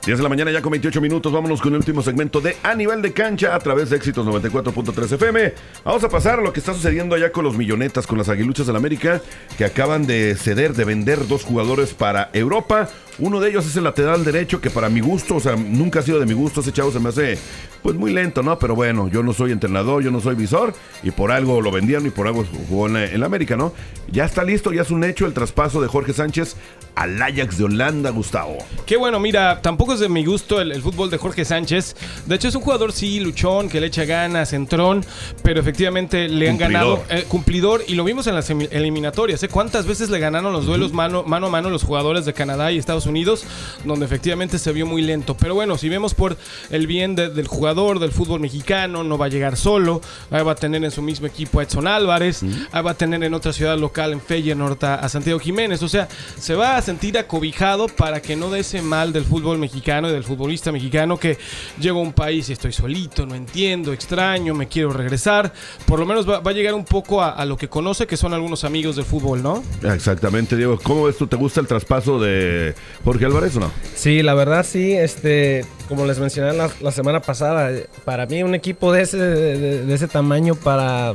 10 0.03 0.17
de 0.17 0.23
la 0.23 0.29
mañana 0.29 0.49
ya 0.49 0.63
con 0.63 0.71
28 0.71 0.99
minutos, 0.99 1.31
vámonos 1.31 1.61
con 1.61 1.73
el 1.73 1.77
último 1.77 2.01
segmento 2.01 2.41
de 2.41 2.57
A 2.63 2.73
Nivel 2.73 3.03
de 3.03 3.13
Cancha 3.13 3.53
a 3.53 3.59
través 3.59 3.91
de 3.91 3.97
Éxitos 3.97 4.25
94.3 4.25 5.13
FM. 5.13 5.53
Vamos 5.85 6.03
a 6.03 6.09
pasar 6.09 6.39
a 6.39 6.41
lo 6.41 6.51
que 6.51 6.59
está 6.59 6.73
sucediendo 6.73 7.13
allá 7.13 7.31
con 7.31 7.43
los 7.43 7.55
millonetas, 7.55 8.07
con 8.07 8.17
las 8.17 8.29
aguiluchas 8.29 8.65
del 8.65 8.75
América, 8.75 9.21
que 9.59 9.65
acaban 9.65 10.07
de 10.07 10.35
ceder, 10.35 10.73
de 10.73 10.83
vender 10.83 11.27
dos 11.27 11.43
jugadores 11.43 11.93
para 11.93 12.31
Europa. 12.33 12.89
Uno 13.19 13.39
de 13.39 13.49
ellos 13.49 13.65
es 13.65 13.75
el 13.75 13.83
lateral 13.83 14.23
derecho, 14.23 14.61
que 14.61 14.69
para 14.69 14.89
mi 14.89 14.99
gusto, 14.99 15.35
o 15.35 15.39
sea, 15.39 15.55
nunca 15.55 15.99
ha 15.99 16.03
sido 16.03 16.19
de 16.19 16.25
mi 16.25 16.33
gusto. 16.33 16.61
Ese 16.61 16.71
chavo 16.71 16.91
se 16.91 16.99
me 16.99 17.09
hace, 17.09 17.37
pues 17.83 17.95
muy 17.95 18.13
lento, 18.13 18.41
¿no? 18.43 18.57
Pero 18.59 18.75
bueno, 18.75 19.09
yo 19.09 19.23
no 19.23 19.33
soy 19.33 19.51
entrenador, 19.51 20.03
yo 20.03 20.11
no 20.11 20.21
soy 20.21 20.35
visor, 20.35 20.73
y 21.03 21.11
por 21.11 21.31
algo 21.31 21.61
lo 21.61 21.71
vendieron 21.71 22.05
y 22.07 22.09
por 22.09 22.27
algo 22.27 22.45
jugó 22.67 22.87
en 22.87 22.93
la, 22.93 23.05
en 23.05 23.19
la 23.19 23.25
América, 23.25 23.55
¿no? 23.55 23.73
Ya 24.11 24.25
está 24.25 24.43
listo, 24.43 24.73
ya 24.73 24.81
es 24.81 24.91
un 24.91 25.03
hecho 25.03 25.25
el 25.25 25.33
traspaso 25.33 25.81
de 25.81 25.87
Jorge 25.87 26.13
Sánchez 26.13 26.55
al 26.95 27.21
Ajax 27.21 27.57
de 27.57 27.63
Holanda, 27.63 28.09
Gustavo. 28.09 28.57
Qué 28.85 28.97
bueno, 28.97 29.19
mira, 29.19 29.61
tampoco 29.61 29.93
es 29.93 29.99
de 30.01 30.09
mi 30.09 30.25
gusto 30.25 30.59
el, 30.59 30.71
el 30.71 30.81
fútbol 30.81 31.09
de 31.09 31.17
Jorge 31.17 31.45
Sánchez. 31.45 31.95
De 32.25 32.35
hecho, 32.35 32.49
es 32.49 32.55
un 32.55 32.61
jugador, 32.61 32.91
sí, 32.91 33.19
luchón, 33.19 33.69
que 33.69 33.79
le 33.79 33.87
echa 33.87 34.05
ganas, 34.05 34.49
centrón, 34.49 35.05
pero 35.43 35.61
efectivamente 35.61 36.27
le 36.27 36.49
han 36.49 36.57
ganado 36.57 37.03
eh, 37.09 37.25
cumplidor 37.27 37.83
y 37.87 37.95
lo 37.95 38.03
vimos 38.03 38.27
en 38.27 38.35
las 38.35 38.49
eliminatorias. 38.49 39.41
¿eh? 39.43 39.47
¿Cuántas 39.47 39.85
veces 39.85 40.09
le 40.09 40.19
ganaron 40.19 40.51
los 40.51 40.65
duelos 40.65 40.91
mano, 40.93 41.23
mano 41.23 41.47
a 41.47 41.49
mano 41.49 41.69
los 41.69 41.83
jugadores 41.83 42.25
de 42.25 42.33
Canadá 42.33 42.71
y 42.71 42.77
Estados 42.77 43.00
Unidos? 43.05 43.43
Donde 43.85 44.05
efectivamente 44.05 44.59
se 44.59 44.71
vio 44.71 44.85
muy 44.85 45.01
lento. 45.01 45.35
Pero 45.35 45.53
bueno, 45.55 45.77
si 45.77 45.89
vemos 45.89 46.13
por 46.13 46.37
el 46.69 46.87
bien 46.87 47.15
de- 47.15 47.29
del 47.29 47.47
jugador, 47.47 47.99
del 47.99 48.11
fútbol 48.11 48.39
mexicano, 48.39 49.03
no 49.03 49.17
va 49.17 49.25
a 49.25 49.29
llegar 49.29 49.57
solo. 49.57 50.01
Ahí 50.29 50.43
va 50.43 50.53
a 50.53 50.55
tener 50.55 50.83
en 50.83 50.91
su 50.91 51.01
mismo 51.01 51.27
equipo 51.27 51.59
a 51.59 51.63
Edson 51.63 51.87
Álvarez. 51.87 52.43
Ahí 52.71 52.83
va 52.83 52.91
a 52.91 52.95
tener 52.95 53.23
en 53.23 53.33
otra 53.33 53.53
ciudad 53.53 53.77
local, 53.77 54.13
en 54.13 54.21
Feyenoord, 54.21 54.83
a, 54.83 54.95
a 54.95 55.09
Santiago 55.09 55.39
Jiménez. 55.39 55.81
O 55.83 55.89
sea, 55.89 56.07
se 56.37 56.55
va 56.55 56.77
a 56.77 56.81
sentir 56.81 57.17
acobijado 57.17 57.87
para 57.87 58.21
que 58.21 58.35
no 58.35 58.49
dé 58.49 58.59
ese 58.59 58.81
mal 58.81 59.13
del 59.13 59.25
fútbol 59.25 59.57
mexicano 59.57 60.09
y 60.09 60.11
del 60.11 60.23
futbolista 60.23 60.71
mexicano 60.71 61.17
que 61.17 61.37
llego 61.79 61.99
a 61.99 62.03
un 62.03 62.13
país 62.13 62.49
y 62.49 62.53
estoy 62.53 62.71
solito, 62.71 63.25
no 63.25 63.35
entiendo, 63.35 63.93
extraño, 63.93 64.53
me 64.53 64.67
quiero 64.67 64.91
regresar. 64.93 65.53
Por 65.85 65.99
lo 65.99 66.05
menos 66.05 66.29
va, 66.29 66.39
va 66.39 66.51
a 66.51 66.53
llegar 66.53 66.73
un 66.73 66.85
poco 66.85 67.21
a, 67.21 67.31
a 67.31 67.45
lo 67.45 67.57
que 67.57 67.67
conoce, 67.69 68.07
que 68.07 68.17
son 68.17 68.33
algunos 68.33 68.63
amigos 68.63 68.95
del 68.95 69.05
fútbol, 69.05 69.41
¿no? 69.43 69.63
Exactamente, 69.83 70.55
Diego. 70.55 70.79
¿Cómo 70.81 71.03
ves 71.03 71.17
tú? 71.17 71.27
¿Te 71.27 71.35
gusta 71.35 71.59
el 71.61 71.67
traspaso 71.67 72.19
de 72.19 72.73
Jorge 73.03 73.25
Álvarez 73.25 73.55
o 73.55 73.59
no? 73.61 73.71
Sí, 73.95 74.21
la 74.21 74.33
verdad 74.33 74.65
sí, 74.67 74.93
este, 74.93 75.65
como 75.87 76.05
les 76.05 76.19
mencioné 76.19 76.53
la, 76.53 76.69
la 76.81 76.91
semana 76.91 77.21
pasada, 77.21 77.71
para 78.05 78.25
mí 78.25 78.43
un 78.43 78.55
equipo 78.55 78.91
de 78.91 79.01
ese, 79.01 79.17
de, 79.17 79.85
de 79.85 79.93
ese 79.93 80.07
tamaño 80.07 80.55
para, 80.55 81.13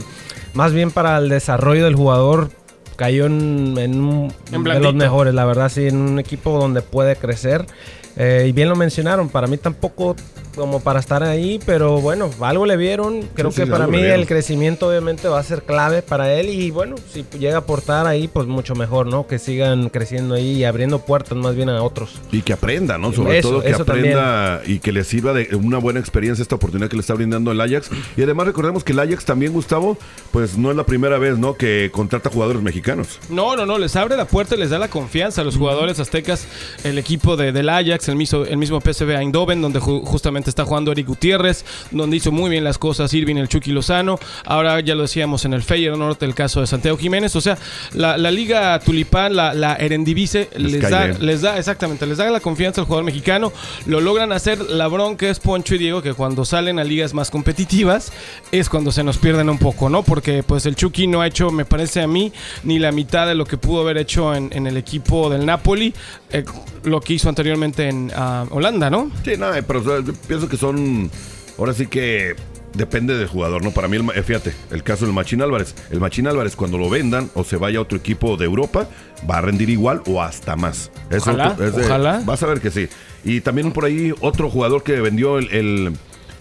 más 0.55 0.73
bien 0.73 0.91
para 0.91 1.19
el 1.19 1.29
desarrollo 1.29 1.85
del 1.85 1.95
jugador, 1.95 2.51
cayó 2.97 3.27
en, 3.27 3.75
en 3.79 4.03
un 4.03 4.33
En 4.53 4.65
de 4.65 4.81
los 4.81 4.95
mejores, 4.95 5.35
la 5.35 5.45
verdad 5.45 5.69
sí, 5.69 5.87
en 5.87 5.97
un 5.97 6.19
equipo 6.19 6.59
donde 6.59 6.83
puede 6.83 7.17
crecer. 7.17 7.67
Eh, 8.17 8.47
y 8.49 8.53
bien 8.53 8.69
lo 8.71 8.77
mencionaron, 8.77 9.29
para 9.29 9.47
mí 9.47 9.59
tampoco 9.59 10.17
como 10.57 10.81
para 10.81 10.99
estar 10.99 11.23
ahí, 11.23 11.61
pero 11.65 12.01
bueno, 12.01 12.31
algo 12.41 12.67
le 12.67 12.77
vieron. 12.77 13.23
Creo 13.35 13.51
Sí, 13.53 13.59
sí, 13.59 13.63
que 13.65 13.71
para 13.71 13.87
mí 13.87 14.01
el 14.01 14.27
crecimiento 14.27 14.89
obviamente 14.89 15.29
va 15.29 15.39
a 15.39 15.43
ser 15.45 15.63
clave 15.63 16.03
para 16.03 16.33
él 16.35 16.49
y 16.49 16.71
bueno, 16.73 16.97
si 17.13 17.25
llega 17.39 17.57
a 17.57 17.59
aportar 17.59 18.07
ahí, 18.09 18.27
pues 18.27 18.47
mucho 18.49 18.75
mejor, 18.75 19.07
¿no? 19.07 19.27
Que 19.29 19.39
sigan 19.39 19.91
creciendo 19.91 20.35
ahí 20.35 20.53
y 20.57 20.65
abriendo 20.65 20.99
puertas 21.01 21.37
más 21.39 21.55
bien 21.55 21.69
a 21.69 21.83
otros. 21.83 22.11
Y 22.33 22.43
que 22.43 22.53
aprenda, 22.55 22.99
¿no? 22.99 23.13
Sobre 23.13 23.39
Eso, 23.39 23.51
todo 23.51 23.63
que 23.63 23.73
aprenda 23.75 24.63
y 24.67 24.79
que 24.81 24.93
le 24.93 25.05
sirva 25.05 25.33
de 25.33 25.55
una 25.57 25.79
buena 25.79 26.01
experiencia 26.01 26.43
esta 26.43 26.55
oportunidad 26.57 26.89
que 26.89 26.97
le 26.97 27.01
está 27.01 27.15
brindando 27.15 27.53
el 27.53 27.61
Ajax. 27.61 27.91
Y 28.17 28.23
además 28.23 28.47
recordemos 28.47 28.83
que 28.83 28.93
el 28.93 28.99
Ajax 29.01 29.25
también, 29.25 29.53
Gustavo, 29.53 29.99
pues 30.33 30.57
no 30.57 30.71
es 30.71 30.77
la 30.77 30.85
primera 30.87 31.19
vez, 31.19 31.39
¿no? 31.39 31.55
Que 31.55 31.91
contrata 31.93 32.31
jugadores 32.31 32.63
mexicanos. 32.63 33.19
No, 33.29 33.55
no, 33.57 33.67
no, 33.67 33.79
les 33.79 33.95
abre 33.97 34.17
la 34.17 34.25
puerta 34.27 34.55
y 34.55 34.59
les 34.59 34.71
da 34.71 34.79
la 34.79 34.89
confianza 34.89 35.43
a 35.43 35.45
los 35.45 35.57
jugadores 35.57 36.01
aztecas, 36.01 36.47
el 36.85 36.97
equipo 36.99 37.37
de, 37.37 37.53
del 37.53 37.69
Ajax, 37.69 38.09
el 38.09 38.17
mismo, 38.17 38.45
el 38.45 38.57
mismo 38.57 38.81
PSV 38.81 39.11
Eindhoven, 39.11 39.61
donde 39.61 39.81
ju- 39.81 40.03
justamente 40.05 40.46
está 40.51 40.65
jugando 40.65 40.93
Eric 40.93 41.07
Gutiérrez, 41.07 41.65
donde 41.91 42.17
hizo 42.17 42.33
muy 42.33 42.51
bien 42.51 42.65
las 42.65 42.79
cosas 42.79 43.13
Irving, 43.15 43.37
el 43.37 43.49
Chucky 43.49 43.73
Lozano, 43.73 44.19
ahora 44.45 44.81
ya 44.81 44.95
lo 44.95 45.03
decíamos 45.03 45.45
en 45.45 45.53
el 45.53 45.63
Feyenoord, 45.63 46.23
el 46.23 46.35
caso 46.35 46.61
de 46.61 46.67
Santiago 46.67 46.97
Jiménez, 46.99 47.35
o 47.37 47.41
sea, 47.41 47.59
la, 47.93 48.17
la 48.17 48.31
Liga 48.31 48.79
Tulipán, 48.81 49.37
la, 49.37 49.55
la 49.55 49.77
Eredivisie, 49.77 50.49
Les 50.57 50.89
da, 50.91 51.09
les 51.09 51.43
da, 51.43 51.59
exactamente, 51.59 52.07
les 52.07 52.19
da 52.19 52.31
la 52.31 52.41
confianza 52.41 52.81
al 52.81 52.87
jugador 52.87 53.05
mexicano, 53.05 53.53
lo 53.87 54.01
logran 54.01 54.33
hacer, 54.33 54.61
la 54.71 54.89
bronca 54.89 55.29
es 55.29 55.39
Poncho 55.39 55.75
y 55.75 55.79
Diego, 55.79 56.03
que 56.03 56.15
cuando 56.15 56.45
salen 56.45 56.79
a 56.79 56.85
ligas 56.85 57.15
más 57.15 57.31
competitivas, 57.31 58.13
es 58.53 58.69
cuando 58.69 58.93
se 58.93 59.05
nos 59.05 59.19
pierden 59.19 59.49
un 59.49 59.59
poco, 59.59 59.89
¿no? 59.89 60.03
Porque 60.03 60.43
pues 60.43 60.67
el 60.67 60.77
Chucky 60.77 61.07
no 61.07 61.21
ha 61.21 61.27
hecho, 61.27 61.51
me 61.51 61.65
parece 61.65 62.03
a 62.03 62.07
mí, 62.07 62.33
ni 62.65 62.79
la 62.79 62.93
mitad 62.93 63.27
de 63.27 63.35
lo 63.35 63.45
que 63.45 63.57
pudo 63.57 63.83
haber 63.83 63.99
hecho 63.99 64.35
en, 64.35 64.51
en 64.53 64.67
el 64.67 64.77
equipo 64.77 65.31
del 65.31 65.47
Napoli, 65.47 65.95
eh, 66.31 66.45
lo 66.85 67.01
que 67.01 67.15
hizo 67.15 67.29
anteriormente 67.29 67.89
en 67.89 68.13
ah, 68.15 68.47
Holanda, 68.51 68.91
¿no? 68.91 69.11
Sí, 69.25 69.33
no, 69.39 69.55
eh, 69.55 69.63
pero 69.63 69.81
o 69.81 69.85
sea, 69.85 70.01
yo 70.01 70.13
pienso 70.27 70.49
que 70.49 70.57
son. 70.57 71.11
Ahora 71.59 71.73
sí 71.73 71.87
que 71.87 72.35
depende 72.75 73.17
del 73.17 73.27
jugador, 73.27 73.65
¿no? 73.65 73.71
Para 73.71 73.89
mí, 73.89 73.97
el 73.97 74.05
eh, 74.11 74.23
fíjate, 74.23 74.53
el 74.71 74.83
caso 74.83 75.07
del 75.07 75.15
Machín 75.15 75.43
Álvarez. 75.43 75.75
El 75.91 76.01
Machín 76.01 76.27
Álvarez, 76.27 76.55
cuando 76.57 76.79
lo 76.79 76.91
vendan 76.91 77.31
o 77.35 77.45
se 77.45 77.57
vaya 77.57 77.79
a 77.79 77.83
otro 77.83 77.97
equipo 77.99 78.37
de 78.37 78.45
Europa, 78.45 78.89
va 79.29 79.39
a 79.39 79.41
rendir 79.41 79.71
igual 79.71 80.03
o 80.07 80.23
hasta 80.23 80.57
más. 80.57 80.91
Ojalá, 81.17 81.57
es 81.61 81.75
de- 81.75 81.85
ojalá. 81.85 82.23
Vas 82.25 82.43
a 82.43 82.47
ver 82.47 82.61
que 82.61 82.71
sí. 82.71 82.89
Y 83.25 83.41
también 83.41 83.73
por 83.73 83.85
ahí 83.85 84.13
otro 84.21 84.51
jugador 84.51 84.83
que 84.83 85.01
vendió 85.01 85.39
el, 85.39 85.51
el, 85.53 85.93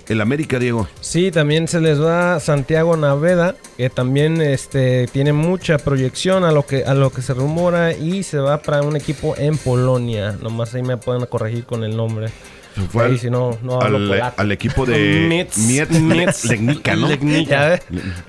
el 0.08 0.22
América, 0.22 0.60
Diego. 0.60 0.88
Sí, 1.02 1.32
también 1.32 1.68
se 1.68 1.82
les 1.82 2.02
va 2.02 2.40
Santiago 2.40 2.96
Naveda, 2.98 3.56
que 3.78 3.90
también 3.90 4.42
este, 4.42 5.08
tiene 5.08 5.34
mucha 5.34 5.78
proyección 5.78 6.44
a 6.44 6.52
lo 6.52 6.66
que 6.66 6.84
a 6.86 6.94
lo 6.94 7.10
que 7.12 7.22
se 7.22 7.34
rumora 7.34 7.94
y 7.94 8.24
se 8.24 8.38
va 8.38 8.62
para 8.62 8.82
un 8.82 8.96
equipo 8.96 9.36
en 9.38 9.58
Polonia. 9.58 10.38
Nomás 10.42 10.74
ahí 10.76 10.84
me 10.84 10.98
pueden 10.98 11.26
corregir 11.26 11.66
con 11.66 11.84
el 11.84 11.96
nombre. 11.96 12.28
Fue 12.92 13.06
Ahí 13.06 13.12
al, 13.14 13.20
si 13.20 13.30
no, 13.30 13.58
no 13.64 13.82
hablo 13.82 13.98
al, 13.98 14.08
polaco. 14.08 14.42
al 14.42 14.52
equipo 14.52 14.86
de 14.86 14.98
Mietz, 15.30 15.58
Mietz, 15.60 15.92
Mietz, 15.92 16.46
Legnica, 16.46 16.96
¿no? 16.96 17.08
Legnica. 17.08 17.80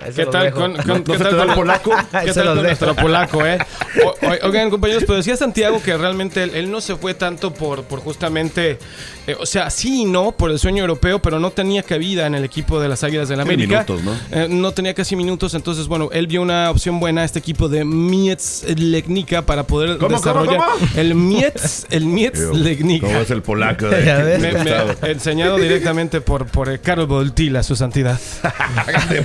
Se 0.07 0.13
¿Qué 0.15 0.27
tal 0.27 0.53
con, 0.53 0.73
¿No- 0.75 0.83
con- 0.83 0.87
no 0.99 1.05
qué 1.05 1.19
tal 1.19 1.37
con- 1.37 1.49
el 1.49 1.55
polaco? 1.55 1.91
¿Qué 2.25 2.33
tal 2.33 2.47
con 2.47 2.63
nuestro 2.63 2.95
polaco, 2.95 3.45
eh? 3.47 3.59
O- 4.05 4.27
o- 4.27 4.47
oigan, 4.49 4.71
compañeros, 4.71 5.05
pero 5.07 5.17
decía 5.17 5.37
Santiago 5.37 5.81
que 5.83 5.97
realmente 5.97 6.43
él, 6.43 6.51
él 6.55 6.71
no 6.71 6.81
se 6.81 6.97
fue 6.97 7.15
tanto 7.15 7.53
por, 7.55 7.85
por 7.85 8.01
justamente, 8.01 8.79
eh, 9.27 9.37
o 9.41 9.47
sea, 9.47 9.71
sí 9.71 10.03
y 10.03 10.05
no, 10.05 10.33
por 10.33 10.51
el 10.51 10.59
sueño 10.59 10.83
europeo, 10.83 11.21
pero 11.21 11.41
no 11.41 11.51
tenía 11.51 11.83
cabida 11.83 12.27
en 12.27 12.35
el 12.35 12.45
equipo 12.45 12.79
de 12.81 12.89
las 12.89 13.03
Águilas 13.05 13.29
del 13.29 13.39
la 13.39 13.43
América. 13.45 13.85
minutos, 13.89 14.03
¿no? 14.05 14.13
Eh, 14.31 14.47
no 14.51 14.73
tenía 14.73 14.93
casi 14.95 15.17
minutos, 15.17 15.55
entonces, 15.55 15.87
bueno, 15.89 16.09
él 16.13 16.27
vio 16.27 16.43
una 16.43 16.71
opción 16.71 17.01
buena 17.01 17.23
a 17.23 17.25
este 17.25 17.39
equipo 17.39 17.69
de 17.69 17.85
Mietz 17.85 18.65
Legnica 18.77 19.43
para 19.43 19.65
poder 19.65 19.97
¿Cómo, 19.99 20.09
cómo, 20.09 20.17
desarrollar 20.19 20.61
cómo? 20.61 20.89
el 20.97 21.15
Mietz, 21.15 21.87
el 21.91 22.05
Mietz 22.07 22.39
Legnica. 22.53 23.07
¿Cómo 23.07 23.21
es 23.21 23.31
el 23.31 23.43
polaco? 23.43 23.87
de-. 23.89 24.36
Me- 24.39 24.53
me- 24.53 25.11
enseñado 25.11 25.57
directamente 25.59 26.21
por, 26.21 26.47
por 26.47 26.69
eh, 26.69 26.79
Carol 26.81 27.07
Voltila, 27.07 27.63
su 27.63 27.77
santidad. 27.77 28.19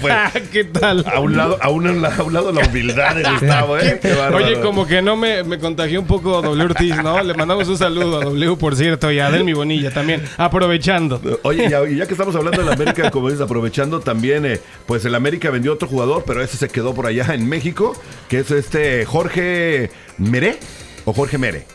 Pues, 0.02 0.14
¿Qué 0.52 0.64
tal? 0.66 1.06
a 1.08 1.20
un 1.20 1.36
lado, 1.38 1.58
a 1.62 1.70
un, 1.70 1.88
a 2.06 2.24
un 2.24 2.34
lado 2.34 2.52
la 2.52 2.66
humildad 2.68 3.16
de 3.16 3.24
Gustavo, 3.30 3.78
¿eh? 3.78 4.00
Qué. 4.02 4.14
Oye, 4.14 4.60
como 4.62 4.86
que 4.88 5.02
no 5.02 5.16
me, 5.16 5.44
me 5.44 5.60
contagió 5.60 6.00
un 6.00 6.08
poco 6.08 6.42
W 6.42 6.64
Ortiz, 6.64 6.96
¿no? 7.04 7.22
Le 7.24 7.34
mandamos 7.34 7.68
un 7.68 7.78
saludo 7.78 8.22
a 8.22 8.24
W, 8.26 8.56
por 8.58 8.76
cierto, 8.76 9.12
y 9.12 9.20
a 9.20 9.30
Delmi 9.32 9.54
Bonilla 9.54 9.92
también, 9.92 10.24
aprovechando. 10.38 11.22
Oye, 11.44 11.70
ya, 11.70 11.84
y 11.88 11.96
ya 11.98 12.06
que 12.06 12.14
estamos 12.14 12.36
hablando 12.36 12.64
del 12.64 12.72
América, 12.74 13.12
como 13.12 13.28
dices, 13.30 13.42
aprovechando 13.44 14.00
también, 14.00 14.46
eh, 14.46 14.60
pues 14.86 15.04
el 15.06 15.16
América 15.16 15.50
vendió 15.50 15.74
otro 15.74 15.88
jugador, 15.88 16.24
pero 16.26 16.42
ese 16.44 16.58
se 16.58 16.70
quedó 16.70 16.94
por 16.94 17.06
allá 17.08 17.34
en 17.34 17.48
México, 17.48 17.94
que 18.30 18.40
es 18.40 18.52
este 18.52 19.06
Jorge 19.06 19.90
Meré 20.18 20.58
o 21.06 21.14
Jorge 21.14 21.38
Mere. 21.38 21.66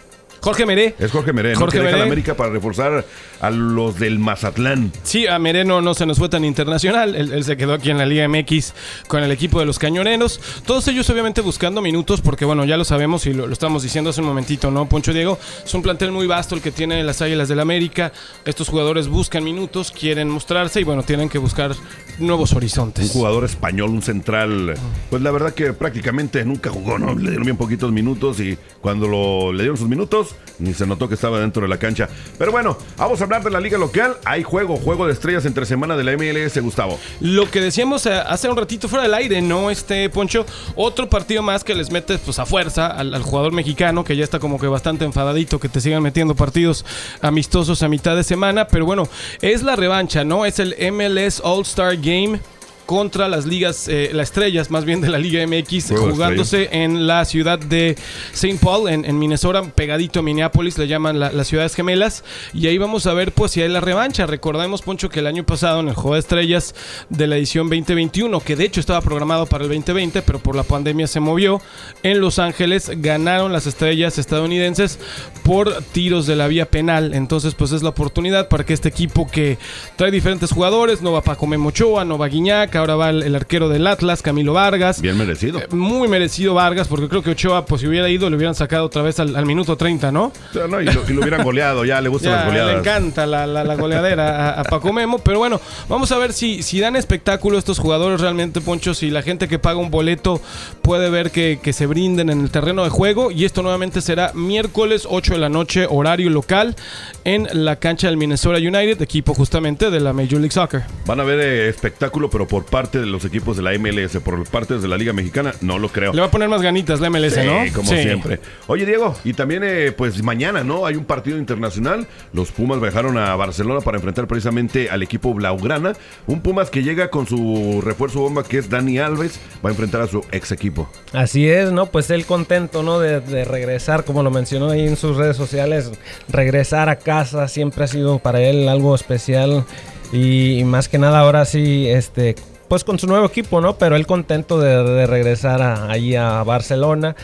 Jorge 0.41 0.67
Meré. 0.67 0.95
Es 0.99 1.11
Jorge 1.11 1.33
Meré, 1.33 1.53
¿no? 1.55 1.59
Jorge 1.61 1.79
que 1.79 1.83
deja 1.83 1.91
Meré. 1.93 1.99
la 1.99 2.07
América 2.07 2.35
para 2.35 2.51
reforzar 2.51 3.05
a 3.41 3.51
los 3.51 3.99
del 3.99 4.19
Mazatlán. 4.19 4.93
Sí, 5.03 5.27
a 5.27 5.39
Mereno 5.39 5.81
no 5.81 5.95
se 5.95 6.07
nos 6.07 6.19
fue 6.19 6.29
tan 6.29 6.45
internacional. 6.45 7.15
Él, 7.15 7.33
él 7.33 7.45
se 7.45 7.57
quedó 7.57 7.75
aquí 7.75 7.91
en 7.91 7.99
la 7.99 8.07
Liga 8.07 8.29
MX 8.29 8.73
con 9.09 9.23
el 9.23 9.31
equipo 9.31 9.59
de 9.61 9.67
los 9.67 9.79
Cañoneros. 9.79 10.41
Todos 10.65 10.87
ellos, 10.89 11.09
obviamente, 11.11 11.41
buscando 11.41 11.83
minutos, 11.83 12.21
porque 12.21 12.45
bueno, 12.45 12.65
ya 12.65 12.77
lo 12.77 12.85
sabemos 12.85 13.27
y 13.27 13.33
lo, 13.33 13.47
lo 13.47 13.53
estamos 13.53 13.83
diciendo 13.83 14.11
hace 14.11 14.21
un 14.21 14.29
momentito, 14.29 14.71
¿no? 14.71 14.89
Poncho 14.89 15.13
Diego, 15.13 15.39
es 15.65 15.75
un 15.75 15.83
plantel 15.83 16.13
muy 16.13 16.27
vasto 16.27 16.55
el 16.55 16.63
que 16.63 16.73
tiene 16.73 17.03
las 17.03 17.23
Águilas 17.23 17.49
del 17.49 17.61
América. 17.61 18.13
Estos 18.45 18.69
jugadores 18.69 19.09
buscan 19.09 19.45
minutos, 19.45 19.91
quieren 19.93 20.29
mostrarse 20.29 20.81
y 20.81 20.85
bueno, 20.85 21.03
tienen 21.03 21.29
que 21.29 21.39
buscar 21.39 21.73
nuevos 22.19 22.53
Un 22.53 22.59
horizontes. 22.59 23.11
jugador 23.11 23.45
español, 23.45 23.91
un 23.91 24.03
central, 24.03 24.75
pues 25.11 25.23
la 25.23 25.31
verdad 25.31 25.53
que 25.55 25.73
prácticamente 25.73 26.45
nunca 26.45 26.71
jugó, 26.71 26.99
¿no? 26.99 27.15
Le 27.15 27.31
dieron 27.31 27.45
bien 27.45 27.57
poquitos 27.57 27.93
minutos 27.93 28.41
y 28.41 28.59
cuando 28.81 29.09
lo, 29.09 29.53
le 29.53 29.63
dieron 29.63 29.77
sus 29.77 29.89
minutos, 29.89 30.35
ni 30.59 30.73
se 30.75 30.87
notó 30.87 31.09
que 31.09 31.15
estaba 31.15 31.39
dentro 31.41 31.63
de 31.63 31.69
la 31.69 31.79
cancha. 31.79 32.09
Pero 32.39 32.53
bueno, 32.53 32.79
vamos 32.97 33.21
a 33.21 33.25
hablar 33.25 33.43
de 33.45 33.51
la 33.51 33.61
liga 33.61 33.79
local. 33.79 34.17
Hay 34.25 34.43
juego, 34.43 34.77
juego 34.77 35.07
de 35.07 35.13
estrellas 35.13 35.45
entre 35.45 35.67
semana 35.67 35.97
de 35.97 36.05
la 36.05 36.13
MLS, 36.17 36.59
Gustavo. 36.63 36.99
Lo 37.21 37.51
que 37.51 37.61
decíamos 37.61 38.07
eh, 38.07 38.13
hace 38.15 38.49
un 38.49 38.57
ratito 38.57 38.89
fuera 38.89 39.03
del 39.03 39.15
aire, 39.15 39.43
¿no? 39.43 39.71
Este 39.71 40.09
Poncho, 40.09 40.47
otro 40.75 41.09
partido 41.11 41.43
más 41.43 41.65
que 41.65 41.75
les 41.75 41.91
metes 41.91 42.21
pues 42.21 42.39
a 42.39 42.47
fuerza 42.47 42.87
al, 42.87 43.15
al 43.15 43.23
jugador 43.23 43.53
mexicano, 43.53 44.05
que 44.05 44.17
ya 44.17 44.25
está 44.25 44.39
como 44.39 44.59
que 44.59 44.67
bastante 44.67 45.05
enfadadito, 45.05 45.61
que 45.61 45.69
te 45.69 45.81
sigan 45.81 46.03
metiendo 46.03 46.35
partidos 46.35 46.85
amistosos 47.21 47.83
a 47.83 47.89
mitad 47.89 48.17
de 48.17 48.25
semana, 48.25 48.69
pero 48.69 48.87
bueno, 48.87 49.09
es 49.43 49.63
la 49.63 49.77
revancha, 49.77 50.25
¿no? 50.25 50.47
Es 50.47 50.59
el 50.59 50.75
MLS 50.93 51.41
All-Star 51.45 51.97
Game. 51.97 52.06
game 52.07 52.39
contra 52.87 53.29
las 53.29 53.45
ligas, 53.47 53.89
eh, 53.89 54.11
las 54.13 54.29
estrellas 54.29 54.71
más 54.71 54.85
bien 54.85 55.01
de 55.01 55.09
la 55.09 55.19
Liga 55.19 55.45
MX, 55.47 55.89
Juego 55.89 56.11
jugándose 56.13 56.69
en 56.73 57.07
la 57.07 57.25
ciudad 57.25 57.59
de 57.59 57.97
St. 58.33 58.59
Paul, 58.63 58.89
en, 58.89 59.05
en 59.05 59.19
Minnesota, 59.19 59.63
pegadito 59.63 60.21
a 60.21 60.23
Minneapolis, 60.23 60.79
le 60.79 60.87
llaman 60.87 61.19
la- 61.19 61.33
las 61.33 61.49
ciudades 61.49 61.75
gemelas. 61.75 62.23
Y 62.55 62.67
ahí 62.69 62.79
vamos 62.79 63.07
a 63.07 63.13
ver 63.13 63.33
pues 63.33 63.53
si 63.53 63.61
hay 63.63 63.69
la 63.69 63.81
revancha. 63.81 64.25
Recordemos, 64.27 64.83
Poncho, 64.83 65.09
que 65.09 65.21
el 65.21 65.27
año 65.27 65.45
pasado 65.45 65.81
en 65.81 65.89
el 65.89 65.95
Juego 65.95 66.15
de 66.15 66.21
Estrellas 66.21 66.75
de 67.11 67.27
la 67.27 67.37
edición 67.37 67.69
2021, 67.69 68.41
que 68.41 68.55
de 68.57 68.65
hecho 68.65 68.81
estaba 68.81 69.01
programado 69.01 69.47
para 69.47 69.65
el 69.65 69.71
2020, 69.71 70.23
pero 70.23 70.39
por 70.39 70.55
la 70.55 70.63
pandemia 70.63 71.07
se 71.09 71.21
movió, 71.21 71.61
en 72.05 72.21
Los 72.21 72.39
Ángeles 72.39 72.91
ganaron 72.97 73.53
las 73.53 73.67
estrellas 73.67 74.17
estadounidenses 74.19 74.99
por 75.43 75.83
tiros 75.93 76.27
de 76.27 76.37
la 76.37 76.47
vía 76.47 76.71
penal. 76.71 77.15
Entonces, 77.15 77.55
pues 77.55 77.73
es 77.73 77.83
la 77.83 77.89
oportunidad 77.91 78.49
para 78.49 78.65
que 78.65 78.75
este 78.75 78.89
equipo 78.89 79.29
que 79.29 79.59
trae 79.97 80.11
diferentes 80.11 80.53
jugadores, 80.53 81.03
no 81.03 81.13
va 81.13 81.23
Paco 81.23 81.47
Memo 81.47 81.71
Ochoa, 81.71 82.05
no 82.05 82.17
va 82.19 82.29
Guiñac, 82.29 82.76
ahora 82.77 82.97
va 82.97 83.11
el, 83.11 83.23
el 83.23 83.35
arquero 83.35 83.69
del 83.69 83.87
Atlas, 83.87 84.23
Camilo 84.23 84.53
Vargas. 84.53 85.01
Bien 85.01 85.17
merecido. 85.17 85.59
Eh, 85.61 85.67
Muy 85.71 86.09
merecido 86.09 86.55
Vargas, 86.55 86.89
porque 86.89 87.09
creo 87.09 87.23
que 87.23 87.31
Ochoa, 87.31 87.67
pues 87.67 87.81
si 87.81 87.87
hubiera 87.87 88.09
ido, 88.09 88.29
le 88.31 88.37
hubieran 88.37 88.55
sacado 88.55 88.87
otra 88.87 89.03
vez 89.03 89.19
al, 89.21 89.35
al 89.37 89.47
minuto 89.47 89.77
30, 89.77 90.13
¿no? 90.13 90.33
No, 90.69 90.81
y, 90.81 90.85
lo, 90.87 91.03
y 91.09 91.13
lo 91.13 91.21
hubieran 91.21 91.43
goleado, 91.43 91.85
ya 91.85 92.01
le 92.01 92.09
gustan 92.09 92.31
Ya, 92.33 92.37
las 92.37 92.45
le 92.47 92.51
goleadas. 92.61 92.81
encanta 92.81 93.27
la, 93.27 93.47
la- 93.47 93.65
la 93.65 93.75
goleadera 93.77 94.51
a, 94.55 94.61
a 94.61 94.65
Paco 94.65 94.93
Memo. 94.93 95.19
Pero 95.19 95.39
bueno, 95.39 95.61
vamos 95.89 96.13
a 96.13 96.19
ver 96.19 96.33
si, 96.33 96.63
si 96.63 96.81
dan 96.81 96.97
espectáculo 96.97 97.59
estos 97.59 97.79
jugadores 97.79 98.21
realmente, 98.21 98.61
Poncho. 98.61 98.95
Si 98.95 99.11
la 99.11 99.23
gente 99.23 99.49
que 99.49 99.59
paga 99.59 99.79
un 99.79 99.91
boleto 99.91 100.41
puede 100.83 101.11
ver 101.11 101.31
que, 101.31 101.59
que 101.63 101.73
se 101.73 101.87
brinden 101.87 102.31
en 102.31 102.41
el 102.41 102.51
terreno 102.51 102.85
de 102.85 102.91
juego. 102.91 103.31
Y 103.31 103.45
esto 103.45 103.63
nuevamente 103.63 104.01
será 104.01 104.33
miércoles 104.35 105.07
8 105.09 105.33
de 105.35 105.39
la 105.39 105.49
noche, 105.49 105.87
horario 105.89 106.31
local, 106.31 106.77
en 107.25 107.49
la 107.65 107.77
cancha 107.77 108.09
del 108.09 108.17
Minnesota 108.17 108.59
United, 108.59 109.01
equipo 109.03 109.35
justamente 109.35 109.91
de 109.91 110.01
la 110.01 110.13
Major 110.13 110.35
League 110.35 110.51
Soccer. 110.51 110.83
Van 111.07 111.21
a 111.21 111.25
ver 111.25 111.41
eh, 111.41 111.69
espectáculo, 111.69 112.29
pero 112.31 112.47
por 112.47 112.65
parte 112.67 112.99
de 113.01 113.07
los 113.07 113.25
equipos 113.25 113.57
de 113.57 113.63
la 113.63 113.73
MLS, 113.79 114.19
por 114.23 114.45
parte 114.49 114.79
de 114.79 114.87
la 114.89 114.97
Liga 114.99 115.13
Mexicana, 115.13 115.55
no 115.61 115.79
lo 115.79 115.89
creo. 115.89 116.13
Le 116.13 116.21
va 116.21 116.27
a 116.27 116.31
poner 116.31 116.49
más 116.49 116.63
ganitas 116.63 117.01
la 117.01 117.09
MLS, 117.11 117.35
Sí, 117.35 117.41
¿no? 117.47 117.73
como 117.75 117.91
Sí. 117.91 118.03
siempre. 118.03 118.41
Oye, 118.67 118.85
Diego, 118.85 119.17
y 119.25 119.33
también, 119.33 119.63
eh, 119.65 119.93
pues 119.97 120.23
mañana, 120.23 120.63
¿no? 120.65 120.87
Hay 120.87 120.97
un 120.97 121.05
partido 121.05 121.39
internacional. 121.39 122.07
Los 122.33 122.51
Pumas 122.53 122.81
viajaron 122.81 123.17
a 123.19 123.35
Barcelona 123.37 123.81
para 123.81 123.97
enfrentar 123.99 124.27
precisamente 124.27 124.91
al 124.91 125.03
equipo 125.03 125.33
Blaugrana. 125.35 125.95
Un 126.27 126.41
Pumas 126.41 126.71
que 126.71 126.83
llega 126.83 127.09
con 127.11 127.27
su 127.27 127.81
refuerzo 127.85 128.21
bomba, 128.21 128.45
que 128.45 128.59
es 128.59 128.69
Dani 128.69 128.99
Alves, 128.99 129.39
va 129.65 129.71
a 129.71 129.73
enfrentar 129.73 130.03
a 130.03 130.07
su 130.07 130.25
ex 130.33 130.53
equipo. 130.53 130.89
Así 131.13 131.49
es, 131.49 131.73
¿no? 131.73 131.87
Pues 131.87 132.11
él 132.11 132.27
contento, 132.27 132.83
¿no? 132.83 132.99
De, 132.99 133.21
de 133.21 133.45
regresar, 133.45 134.05
como 134.05 134.23
lo 134.23 134.31
mencionó 134.31 134.71
ahí 134.71 134.87
en 134.87 134.97
sus 134.97 135.17
redes 135.17 135.37
sociales, 135.37 135.91
regresar 136.29 136.89
a 136.89 136.97
casa 136.97 137.49
siempre 137.49 137.85
ha 137.85 137.87
sido 137.87 138.19
para 138.19 138.41
él 138.43 138.69
algo 138.69 138.95
especial 138.95 139.65
y, 140.13 140.59
y 140.59 140.65
más 140.65 140.89
que 140.89 140.99
nada 140.99 141.21
ahora 141.21 141.45
sí, 141.45 141.87
este, 141.89 142.35
pues 142.69 142.85
con 142.85 142.99
su 142.99 143.07
nuevo 143.07 143.27
equipo, 143.27 143.61
¿no? 143.61 143.77
Pero 143.77 143.97
él 143.97 144.07
contento 144.07 144.59
de, 144.61 145.07
regresar 145.07 145.63
a, 145.63 145.91
allí 145.91 146.17
a 146.17 146.43
Barcelona 146.43 147.17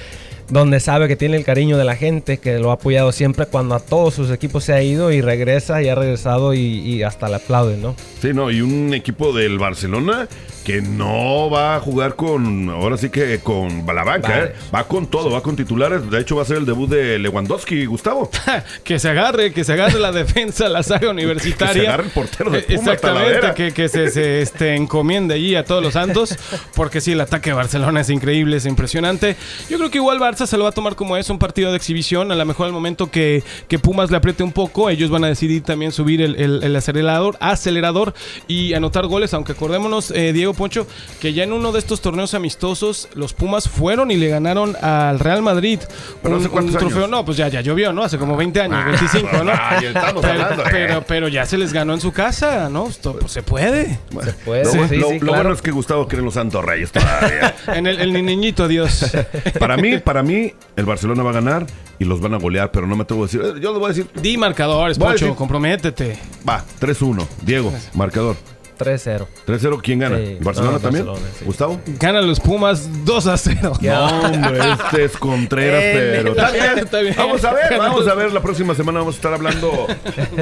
donde 0.53 0.81
sabe 0.81 1.09
que 1.09 1.17
tiene 1.17 1.38
el 1.38 1.45
cariño 1.45 1.79
de 1.79 1.85
la 1.85 1.97
gente, 1.97 2.37
que 2.37 2.59
lo 2.59 2.71
ha 2.71 2.75
apoyado 2.75 3.11
siempre 3.11 3.47
cuando 3.47 3.75
a 3.75 3.81
todos 3.81 4.12
sus 4.12 4.31
equipos 4.31 4.65
se 4.65 4.75
ha 4.75 4.83
ido 4.83 5.11
y 5.11 5.23
regresa 5.23 5.83
y 5.83 5.88
ha 5.88 5.95
regresado 5.95 6.53
y, 6.53 6.61
y 6.61 7.03
hasta 7.03 7.31
le 7.31 7.37
aplauden, 7.37 7.81
¿no? 7.81 7.97
Sí, 8.21 8.35
no, 8.35 8.51
y 8.51 8.61
un 8.61 8.93
equipo 8.93 9.33
del 9.33 9.59
Barcelona 9.59 10.29
que 10.62 10.81
no 10.81 11.51
va 11.51 11.77
a 11.77 11.81
jugar 11.81 12.15
con, 12.15 12.69
ahora 12.69 12.97
sí 12.97 13.11
que 13.11 13.41
con 13.41 13.85
la 13.87 14.05
banca, 14.05 14.29
Vale. 14.29 14.45
¿eh? 14.45 14.53
va 14.75 14.85
con 14.85 15.07
todo, 15.07 15.31
va 15.31 15.43
con 15.43 15.57
titulares. 15.57 16.09
De 16.11 16.21
hecho, 16.21 16.37
va 16.37 16.43
a 16.43 16.45
ser 16.45 16.59
el 16.59 16.67
debut 16.67 16.88
de 16.88 17.19
Lewandowski, 17.19 17.85
Gustavo. 17.87 18.31
que 18.85 18.99
se 18.99 19.09
agarre, 19.09 19.53
que 19.53 19.65
se 19.65 19.73
agarre 19.73 19.99
la 19.99 20.12
defensa, 20.12 20.69
la 20.69 20.83
saga 20.83 21.11
universitaria. 21.11 21.73
Que 21.73 21.81
se 21.81 21.87
agarre 21.87 22.05
el 22.05 22.11
portero 22.11 22.51
de 22.51 22.61
Pumas, 22.61 22.81
Exactamente, 22.81 23.73
que 23.73 23.88
se, 23.88 24.11
se, 24.11 24.43
este, 24.43 24.75
encomiende 24.75 25.35
allí 25.35 25.55
a 25.55 25.65
todos 25.65 25.83
los 25.83 25.95
santos, 25.95 26.37
porque 26.75 27.01
sí, 27.01 27.12
el 27.12 27.21
ataque 27.21 27.51
de 27.51 27.55
Barcelona 27.55 28.01
es 28.01 28.11
increíble, 28.11 28.57
es 28.59 28.67
impresionante. 28.67 29.37
Yo 29.69 29.79
creo 29.79 29.91
que 29.91 29.99
igual 29.99 30.19
Barça 30.19 30.41
se 30.46 30.57
lo 30.57 30.64
va 30.64 30.70
a 30.70 30.72
tomar 30.72 30.94
como 30.96 31.16
es 31.16 31.31
un 31.31 31.38
partido 31.38 31.70
de 31.70 31.76
exhibición, 31.76 32.31
a 32.33 32.35
lo 32.35 32.44
mejor 32.44 32.66
al 32.66 32.72
momento 32.72 33.11
que, 33.11 33.42
que 33.68 33.78
Pumas 33.78 34.11
le 34.11 34.16
apriete 34.16 34.42
un 34.42 34.52
poco, 34.52 34.90
ellos 34.90 35.11
van 35.11 35.24
a 35.24 35.28
decidir 35.28 35.62
también 35.62 35.92
subir 35.92 36.20
el, 36.22 36.37
el- 36.37 36.62
el 36.62 36.76
acelerador, 36.76 37.37
acelerador 37.40 38.14
y 38.48 38.74
anotar 38.74 39.07
goles, 39.07 39.35
aunque 39.35 39.52
acordémonos, 39.52 40.11
eh, 40.11 40.33
Diego 40.33 40.55
Poncho, 40.55 40.87
que 41.20 41.33
ya 41.33 41.44
en 41.44 41.52
uno 41.52 41.72
de 41.72 41.78
estos 41.78 42.00
torneos 42.00 42.35
amistosos, 42.35 43.09
los 43.14 43.33
Pumas 43.35 43.68
fueron 43.68 44.11
y 44.11 44.16
le 44.16 44.28
ganaron 44.28 44.76
al 44.83 45.18
Real 45.18 45.42
Madrid 45.42 45.81
¿Pero 46.22 46.37
hace 46.37 46.48
cuántos 46.48 46.76
trofeo, 46.76 46.98
años? 46.98 47.11
no, 47.11 47.24
pues 47.24 47.37
ya, 47.37 47.48
ya 47.48 47.61
llovió, 47.61 47.92
¿no? 47.92 48.02
Hace 48.02 48.18
como 48.18 48.37
20 48.37 48.61
años, 48.61 48.78
Ah, 48.83 48.88
25, 48.88 49.44
¿no? 49.44 49.52
ay, 49.61 49.87
estamos 49.87 50.22
pero, 50.22 50.33
hablando, 50.42 50.62
eh. 50.64 50.68
pero, 50.70 51.05
pero 51.07 51.28
ya 51.28 51.46
se 51.46 51.59
les 51.59 51.72
ganó 51.72 51.94
en 51.94 52.00
su 52.00 52.12
casa, 52.12 52.68
¿no? 52.68 52.88
Esto, 52.88 53.16
pues, 53.18 53.33
se 53.33 53.42
puede. 53.42 53.98
Se 54.24 54.33
puede, 54.44 54.64
Lo, 54.64 54.70
sí, 54.70 54.78
lo- 54.78 54.87
sí, 54.87 55.14
lo 55.14 55.18
claro. 55.20 55.35
bueno 55.35 55.52
es 55.52 55.62
que 55.62 55.70
Gustavo 55.70 56.07
cree 56.09 56.20
en 56.20 56.24
los 56.26 56.35
Santos 56.35 56.64
Reyes 56.64 56.92
todavía. 56.92 57.55
En 57.72 57.87
el, 57.87 58.00
el 58.00 58.12
niñito 58.24 58.68
Dios. 58.68 59.11
para 59.59 59.76
mí, 59.76 59.98
para 59.98 60.22
mí, 60.22 60.32
el 60.77 60.85
Barcelona 60.85 61.23
va 61.23 61.31
a 61.31 61.35
ganar 61.35 61.66
y 61.99 62.05
los 62.05 62.21
van 62.21 62.35
a 62.35 62.38
golear, 62.38 62.71
pero 62.73 62.87
no 62.87 62.97
me 62.97 63.03
atrevo 63.03 63.23
a 63.25 63.27
decir. 63.27 63.40
eh, 63.42 63.61
Yo 63.61 63.71
les 63.71 63.79
voy 63.79 63.85
a 63.85 63.88
decir, 63.88 64.07
Di 64.21 64.37
marcadores, 64.37 64.99
Voy 64.99 65.07
a 65.07 65.11
Poncho, 65.11 65.27
decir- 65.27 65.37
comprométete. 65.37 66.18
va, 66.49 66.64
3-1. 66.81 67.27
Diego, 67.45 67.73
marcador. 67.95 68.37
3-0. 68.79 69.29
3-0, 69.47 69.81
¿quién 69.81 70.01
gana? 70.01 70.16
Sí, 70.16 70.38
¿Barcelona 70.40 70.73
no, 70.73 70.81
también? 70.81 71.07
Barcelona, 71.07 71.33
sí. 71.38 71.45
¿Gustavo? 71.45 71.81
Ganan 72.01 72.27
los 72.27 72.40
Pumas 72.40 73.05
2 73.05 73.27
a 73.29 73.37
0. 73.37 73.73
No, 73.81 74.07
hombre, 74.23 74.59
este 74.73 75.05
es 75.05 75.16
Contreras, 75.18 75.83
pero 75.92 76.31
está 76.33 76.51
bien. 76.51 76.79
Está 76.79 77.01
bien. 77.01 77.14
Vamos 77.16 77.45
a 77.45 77.53
ver, 77.53 77.79
vamos 77.79 78.09
a 78.09 78.14
ver. 78.14 78.33
La 78.33 78.40
próxima 78.42 78.75
semana 78.75 78.99
vamos 79.01 79.14
a 79.14 79.18
estar 79.18 79.35
hablando, 79.35 79.87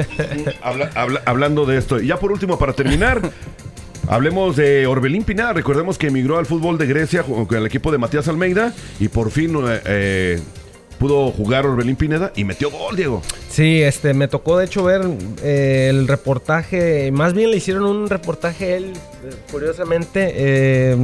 habla- 0.63 0.89
habla- 0.95 1.21
hablando 1.25 1.65
de 1.65 1.77
esto. 1.77 1.99
Y 1.99 2.07
ya 2.07 2.17
por 2.17 2.31
último, 2.31 2.57
para 2.57 2.73
terminar, 2.73 3.21
hablemos 4.11 4.57
de 4.57 4.85
Orbelín 4.87 5.23
Pineda. 5.23 5.53
Recordemos 5.53 5.97
que 5.97 6.07
emigró 6.07 6.37
al 6.37 6.45
fútbol 6.45 6.77
de 6.77 6.85
Grecia 6.85 7.23
con 7.23 7.47
el 7.49 7.65
equipo 7.65 7.91
de 7.91 7.97
Matías 7.97 8.27
Almeida 8.27 8.73
y 8.99 9.07
por 9.07 9.31
fin 9.31 9.55
eh, 9.55 9.81
eh, 9.85 10.39
pudo 10.99 11.31
jugar 11.31 11.65
Orbelín 11.65 11.95
Pineda 11.95 12.33
y 12.35 12.43
metió 12.43 12.69
gol, 12.69 12.95
Diego. 12.95 13.21
Sí, 13.49 13.81
este, 13.81 14.13
me 14.13 14.27
tocó 14.27 14.57
de 14.57 14.65
hecho 14.65 14.83
ver 14.83 15.01
eh, 15.41 15.87
el 15.89 16.07
reportaje, 16.07 17.09
más 17.11 17.33
bien 17.33 17.51
le 17.51 17.57
hicieron 17.57 17.85
un 17.85 18.09
reportaje 18.09 18.75
él, 18.75 18.93
curiosamente, 19.49 20.33
eh, 20.35 20.97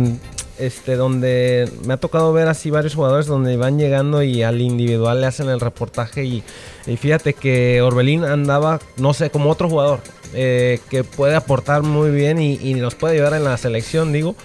este, 0.59 0.95
donde 0.95 1.69
me 1.85 1.93
ha 1.93 1.97
tocado 1.97 2.33
ver 2.33 2.49
así 2.49 2.71
varios 2.71 2.93
jugadores 2.93 3.25
donde 3.25 3.55
van 3.55 3.79
llegando 3.79 4.21
y 4.21 4.43
al 4.43 4.59
individual 4.59 5.21
le 5.21 5.27
hacen 5.27 5.47
el 5.49 5.61
reportaje 5.61 6.25
y, 6.25 6.43
y 6.85 6.97
fíjate 6.97 7.33
que 7.33 7.81
Orbelín 7.81 8.25
andaba, 8.25 8.79
no 8.97 9.13
sé, 9.13 9.29
como 9.29 9.49
otro 9.49 9.69
jugador, 9.69 10.01
eh, 10.33 10.79
que 10.89 11.03
puede 11.03 11.35
aportar 11.35 11.83
muy 11.83 12.11
bien 12.11 12.39
y, 12.39 12.73
nos 12.75 12.95
puede 12.95 13.15
ayudar 13.15 13.33
en 13.33 13.43
la 13.43 13.57
selección, 13.57 14.11
digo. 14.11 14.35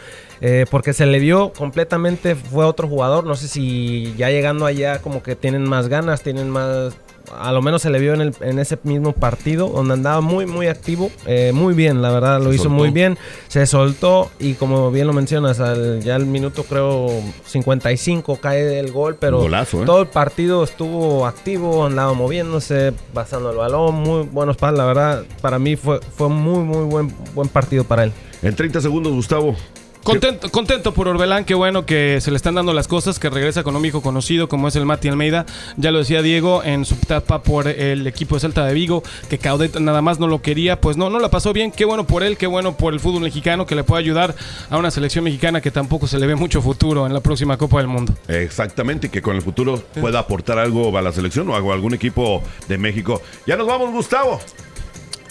Eh, 0.40 0.66
porque 0.70 0.92
se 0.92 1.06
le 1.06 1.20
vio 1.20 1.52
completamente, 1.52 2.34
fue 2.34 2.64
otro 2.64 2.88
jugador. 2.88 3.24
No 3.24 3.36
sé 3.36 3.48
si 3.48 4.14
ya 4.16 4.30
llegando 4.30 4.66
allá 4.66 5.00
como 5.00 5.22
que 5.22 5.36
tienen 5.36 5.62
más 5.68 5.88
ganas, 5.88 6.22
tienen 6.22 6.50
más... 6.50 6.94
A 7.38 7.50
lo 7.52 7.62
menos 7.62 7.82
se 7.82 7.90
le 7.90 7.98
vio 7.98 8.14
en, 8.14 8.20
el- 8.20 8.34
en 8.40 8.58
ese 8.58 8.78
mismo 8.82 9.12
partido 9.12 9.68
donde 9.68 9.94
andaba 9.94 10.20
muy, 10.20 10.46
muy 10.46 10.66
activo. 10.66 11.10
eh, 11.26 11.52
muy 11.54 11.74
bien, 11.74 12.02
la 12.02 12.10
verdad, 12.10 12.38
lo 12.40 12.50
Se 12.50 12.54
hizo 12.56 12.64
soltó. 12.64 12.76
muy 12.78 12.90
bien. 12.90 13.18
Se 13.48 13.66
soltó 13.66 14.30
y 14.38 14.54
como 14.54 14.90
bien 14.90 15.06
lo 15.06 15.12
mencionas, 15.12 15.60
al- 15.60 16.00
ya 16.02 16.14
al 16.16 16.26
minuto 16.26 16.64
creo 16.64 17.08
55 17.46 18.36
cae 18.40 18.78
el 18.78 18.92
gol, 18.92 19.16
pero 19.18 19.38
Golazo, 19.40 19.82
¿eh? 19.82 19.86
todo 19.86 20.00
el 20.02 20.08
partido 20.08 20.64
estuvo 20.64 21.26
activo, 21.26 21.84
andaba 21.86 22.12
moviéndose, 22.14 22.92
pasando 23.12 23.50
el 23.50 23.56
balón, 23.56 23.94
muy 23.94 24.22
buenos 24.24 24.56
pases. 24.56 24.78
La 24.78 24.84
verdad, 24.86 25.24
para 25.40 25.58
mí 25.58 25.76
fue, 25.76 26.00
fue 26.16 26.28
muy, 26.28 26.60
muy 26.64 26.84
buen, 26.84 27.14
buen 27.34 27.48
partido 27.48 27.84
para 27.84 28.04
él. 28.04 28.12
En 28.42 28.56
30 28.56 28.80
segundos, 28.80 29.12
Gustavo. 29.12 29.54
Contento, 30.02 30.50
contento 30.50 30.92
por 30.92 31.06
Orbelán, 31.06 31.44
qué 31.44 31.54
bueno 31.54 31.86
que 31.86 32.20
se 32.20 32.32
le 32.32 32.36
están 32.36 32.56
dando 32.56 32.72
las 32.72 32.88
cosas, 32.88 33.20
que 33.20 33.30
regresa 33.30 33.62
con 33.62 33.76
un 33.76 33.84
hijo 33.84 34.02
conocido 34.02 34.48
como 34.48 34.66
es 34.66 34.74
el 34.74 34.84
Mati 34.84 35.06
Almeida. 35.06 35.46
Ya 35.76 35.92
lo 35.92 36.00
decía 36.00 36.22
Diego 36.22 36.64
en 36.64 36.84
su 36.84 36.94
etapa 36.94 37.44
por 37.44 37.68
el 37.68 38.04
equipo 38.08 38.34
de 38.34 38.40
Celta 38.40 38.64
de 38.64 38.74
Vigo, 38.74 39.04
que 39.30 39.38
Caudet 39.38 39.78
nada 39.78 40.02
más 40.02 40.18
no 40.18 40.26
lo 40.26 40.42
quería, 40.42 40.80
pues 40.80 40.96
no, 40.96 41.08
no 41.08 41.20
la 41.20 41.30
pasó 41.30 41.52
bien. 41.52 41.70
Qué 41.70 41.84
bueno 41.84 42.04
por 42.04 42.24
él, 42.24 42.36
qué 42.36 42.48
bueno 42.48 42.76
por 42.76 42.94
el 42.94 43.00
fútbol 43.00 43.22
mexicano, 43.22 43.64
que 43.64 43.76
le 43.76 43.84
puede 43.84 44.02
ayudar 44.02 44.34
a 44.70 44.76
una 44.76 44.90
selección 44.90 45.22
mexicana 45.22 45.60
que 45.60 45.70
tampoco 45.70 46.08
se 46.08 46.18
le 46.18 46.26
ve 46.26 46.34
mucho 46.34 46.60
futuro 46.60 47.06
en 47.06 47.14
la 47.14 47.20
próxima 47.20 47.56
Copa 47.56 47.78
del 47.78 47.86
Mundo. 47.86 48.12
Exactamente, 48.26 49.06
y 49.06 49.10
que 49.10 49.22
con 49.22 49.36
el 49.36 49.42
futuro 49.42 49.80
pueda 50.00 50.18
aportar 50.18 50.58
algo 50.58 50.96
a 50.98 51.02
la 51.02 51.12
selección 51.12 51.48
o 51.48 51.54
a 51.54 51.58
algún 51.58 51.94
equipo 51.94 52.42
de 52.66 52.76
México. 52.76 53.22
Ya 53.46 53.56
nos 53.56 53.68
vamos, 53.68 53.92
Gustavo. 53.92 54.40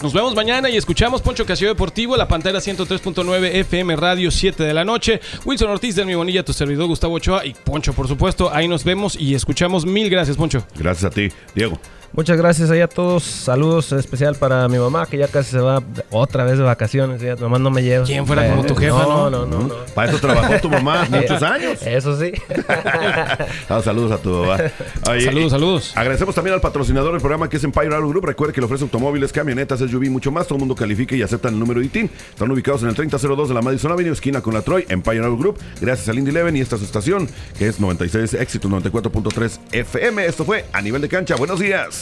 Nos 0.02 0.12
vemos 0.12 0.34
mañana 0.34 0.68
y 0.68 0.76
escuchamos 0.76 1.22
Poncho 1.22 1.46
Casio 1.46 1.68
Deportivo, 1.68 2.16
la 2.16 2.26
pantera 2.26 2.58
103.9 2.58 3.54
FM 3.54 3.94
Radio 3.94 4.32
7 4.32 4.64
de 4.64 4.74
la 4.74 4.84
noche. 4.84 5.20
Wilson 5.44 5.70
Ortiz 5.70 5.94
de 5.94 6.04
Mi 6.04 6.16
Bonilla, 6.16 6.44
tu 6.44 6.52
servidor 6.52 6.88
Gustavo 6.88 7.14
Ochoa 7.14 7.46
y 7.46 7.54
Poncho, 7.54 7.92
por 7.92 8.08
supuesto. 8.08 8.52
Ahí 8.52 8.66
nos 8.66 8.82
vemos 8.82 9.14
y 9.14 9.36
escuchamos. 9.36 9.86
Mil 9.86 10.10
gracias, 10.10 10.36
Poncho. 10.36 10.66
Gracias 10.74 11.04
a 11.04 11.14
ti, 11.14 11.28
Diego. 11.54 11.78
Muchas 12.14 12.36
gracias 12.36 12.70
ahí 12.70 12.80
a 12.80 12.88
todos. 12.88 13.22
Saludos 13.22 13.90
especial 13.92 14.34
para 14.34 14.68
mi 14.68 14.78
mamá, 14.78 15.06
que 15.06 15.16
ya 15.16 15.28
casi 15.28 15.52
se 15.52 15.58
va 15.60 15.82
otra 16.10 16.44
vez 16.44 16.58
de 16.58 16.64
vacaciones. 16.64 17.22
Ya 17.22 17.36
nomás 17.36 17.60
no 17.60 17.70
me 17.70 17.82
lleva. 17.82 18.04
¿Quién 18.04 18.26
fuera 18.26 18.48
como 18.50 18.64
tu 18.66 18.74
jefa, 18.74 19.02
no? 19.04 19.30
no? 19.30 19.46
No, 19.46 19.46
no, 19.46 19.68
no. 19.68 19.74
Para 19.94 20.10
eso 20.10 20.20
trabajó 20.20 20.60
tu 20.60 20.68
mamá 20.68 21.06
muchos 21.10 21.42
años. 21.42 21.80
Eso 21.82 22.18
sí. 22.18 22.32
Ah, 23.68 23.80
saludos 23.82 24.12
a 24.12 24.18
tu 24.18 24.28
mamá. 24.30 24.58
Oye, 25.08 25.22
Saludos, 25.24 25.52
saludos. 25.52 25.92
Agradecemos 25.96 26.34
también 26.34 26.54
al 26.54 26.60
patrocinador 26.60 27.12
del 27.12 27.20
programa 27.20 27.48
que 27.48 27.56
es 27.56 27.64
Empire 27.64 27.94
Auto 27.94 28.08
Group. 28.08 28.26
Recuerde 28.26 28.52
que 28.52 28.60
le 28.60 28.66
ofrece 28.66 28.84
automóviles, 28.84 29.32
camionetas, 29.32 29.80
SUV 29.80 30.04
y 30.04 30.10
mucho 30.10 30.30
más. 30.30 30.46
Todo 30.46 30.56
el 30.56 30.60
mundo 30.60 30.74
califica 30.74 31.16
y 31.16 31.22
aceptan 31.22 31.54
el 31.54 31.60
número 31.60 31.80
de 31.80 31.86
ITIN. 31.86 32.10
Están 32.30 32.50
ubicados 32.50 32.82
en 32.82 32.88
el 32.90 32.94
3002 32.94 33.48
de 33.48 33.54
la 33.54 33.62
Madison 33.62 33.92
Avenue, 33.92 34.12
esquina 34.12 34.42
con 34.42 34.52
la 34.52 34.62
Troy, 34.62 34.84
Empire 34.88 35.24
Auto 35.24 35.38
Group. 35.38 35.58
Gracias 35.80 36.08
al 36.08 36.18
Indy 36.18 36.30
Eleven 36.30 36.56
y 36.56 36.60
esta 36.60 36.76
es 36.76 36.80
su 36.80 36.86
estación, 36.86 37.28
que 37.58 37.68
es 37.68 37.80
96 37.80 38.34
Éxito 38.34 38.68
94.3 38.68 39.58
FM. 39.72 40.26
Esto 40.26 40.44
fue 40.44 40.66
A 40.72 40.82
Nivel 40.82 41.00
de 41.00 41.08
Cancha. 41.08 41.36
Buenos 41.36 41.60
días. 41.60 42.01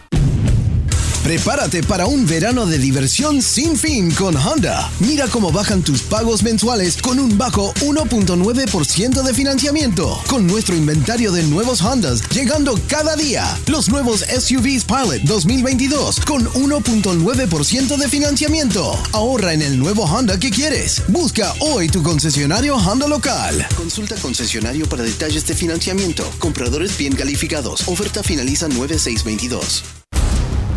Prepárate 1.23 1.83
para 1.83 2.07
un 2.07 2.25
verano 2.25 2.65
de 2.65 2.79
diversión 2.79 3.43
sin 3.43 3.77
fin 3.77 4.09
con 4.09 4.35
Honda. 4.35 4.91
Mira 4.99 5.27
cómo 5.27 5.51
bajan 5.51 5.83
tus 5.83 6.01
pagos 6.01 6.41
mensuales 6.41 6.97
con 6.97 7.19
un 7.19 7.37
bajo 7.37 7.75
1.9% 7.75 9.21
de 9.21 9.33
financiamiento. 9.33 10.19
Con 10.27 10.47
nuestro 10.47 10.75
inventario 10.75 11.31
de 11.31 11.43
nuevos 11.43 11.81
Hondas 11.81 12.27
llegando 12.29 12.73
cada 12.87 13.15
día. 13.15 13.45
Los 13.67 13.89
nuevos 13.89 14.21
SUVs 14.21 14.83
Pilot 14.85 15.21
2022 15.25 16.21
con 16.21 16.43
1.9% 16.53 17.97
de 17.97 18.07
financiamiento. 18.09 18.97
Ahorra 19.11 19.53
en 19.53 19.61
el 19.61 19.77
nuevo 19.77 20.05
Honda 20.05 20.39
que 20.39 20.49
quieres. 20.49 21.03
Busca 21.07 21.53
hoy 21.59 21.87
tu 21.87 22.01
concesionario 22.01 22.77
Honda 22.77 23.07
local. 23.07 23.67
Consulta 23.77 24.15
concesionario 24.15 24.89
para 24.89 25.03
detalles 25.03 25.45
de 25.45 25.53
financiamiento. 25.53 26.27
Compradores 26.39 26.97
bien 26.97 27.13
calificados. 27.13 27.87
Oferta 27.87 28.23
finaliza 28.23 28.67
9622. 28.69 30.00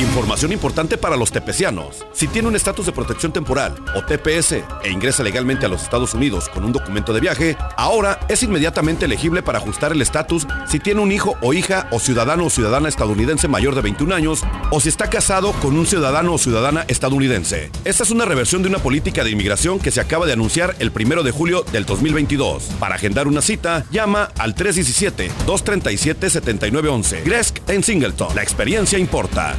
Información 0.00 0.52
importante 0.52 0.96
para 0.96 1.14
los 1.14 1.30
tepecianos. 1.30 2.06
Si 2.14 2.26
tiene 2.26 2.48
un 2.48 2.56
estatus 2.56 2.86
de 2.86 2.92
protección 2.92 3.34
temporal 3.34 3.74
o 3.94 4.02
TPS 4.02 4.52
e 4.82 4.90
ingresa 4.90 5.22
legalmente 5.22 5.66
a 5.66 5.68
los 5.68 5.82
Estados 5.82 6.14
Unidos 6.14 6.48
con 6.48 6.64
un 6.64 6.72
documento 6.72 7.12
de 7.12 7.20
viaje, 7.20 7.54
ahora 7.76 8.18
es 8.30 8.42
inmediatamente 8.42 9.04
elegible 9.04 9.42
para 9.42 9.58
ajustar 9.58 9.92
el 9.92 10.00
estatus 10.00 10.46
si 10.66 10.78
tiene 10.78 11.02
un 11.02 11.12
hijo 11.12 11.36
o 11.42 11.52
hija 11.52 11.86
o 11.90 12.00
ciudadano 12.00 12.46
o 12.46 12.50
ciudadana 12.50 12.88
estadounidense 12.88 13.46
mayor 13.46 13.74
de 13.74 13.82
21 13.82 14.14
años 14.14 14.40
o 14.70 14.80
si 14.80 14.88
está 14.88 15.10
casado 15.10 15.52
con 15.60 15.76
un 15.76 15.84
ciudadano 15.84 16.32
o 16.32 16.38
ciudadana 16.38 16.86
estadounidense. 16.88 17.70
Esta 17.84 18.02
es 18.02 18.10
una 18.10 18.24
reversión 18.24 18.62
de 18.62 18.70
una 18.70 18.78
política 18.78 19.22
de 19.22 19.32
inmigración 19.32 19.80
que 19.80 19.90
se 19.90 20.00
acaba 20.00 20.24
de 20.24 20.32
anunciar 20.32 20.76
el 20.78 20.90
1 20.98 21.22
de 21.22 21.30
julio 21.30 21.62
del 21.72 21.84
2022. 21.84 22.70
Para 22.78 22.94
agendar 22.94 23.28
una 23.28 23.42
cita, 23.42 23.84
llama 23.90 24.30
al 24.38 24.54
317-237-7911. 24.54 27.22
Gresk 27.22 27.58
en 27.68 27.84
Singleton. 27.84 28.34
La 28.34 28.42
experiencia 28.42 28.98
importa. 28.98 29.58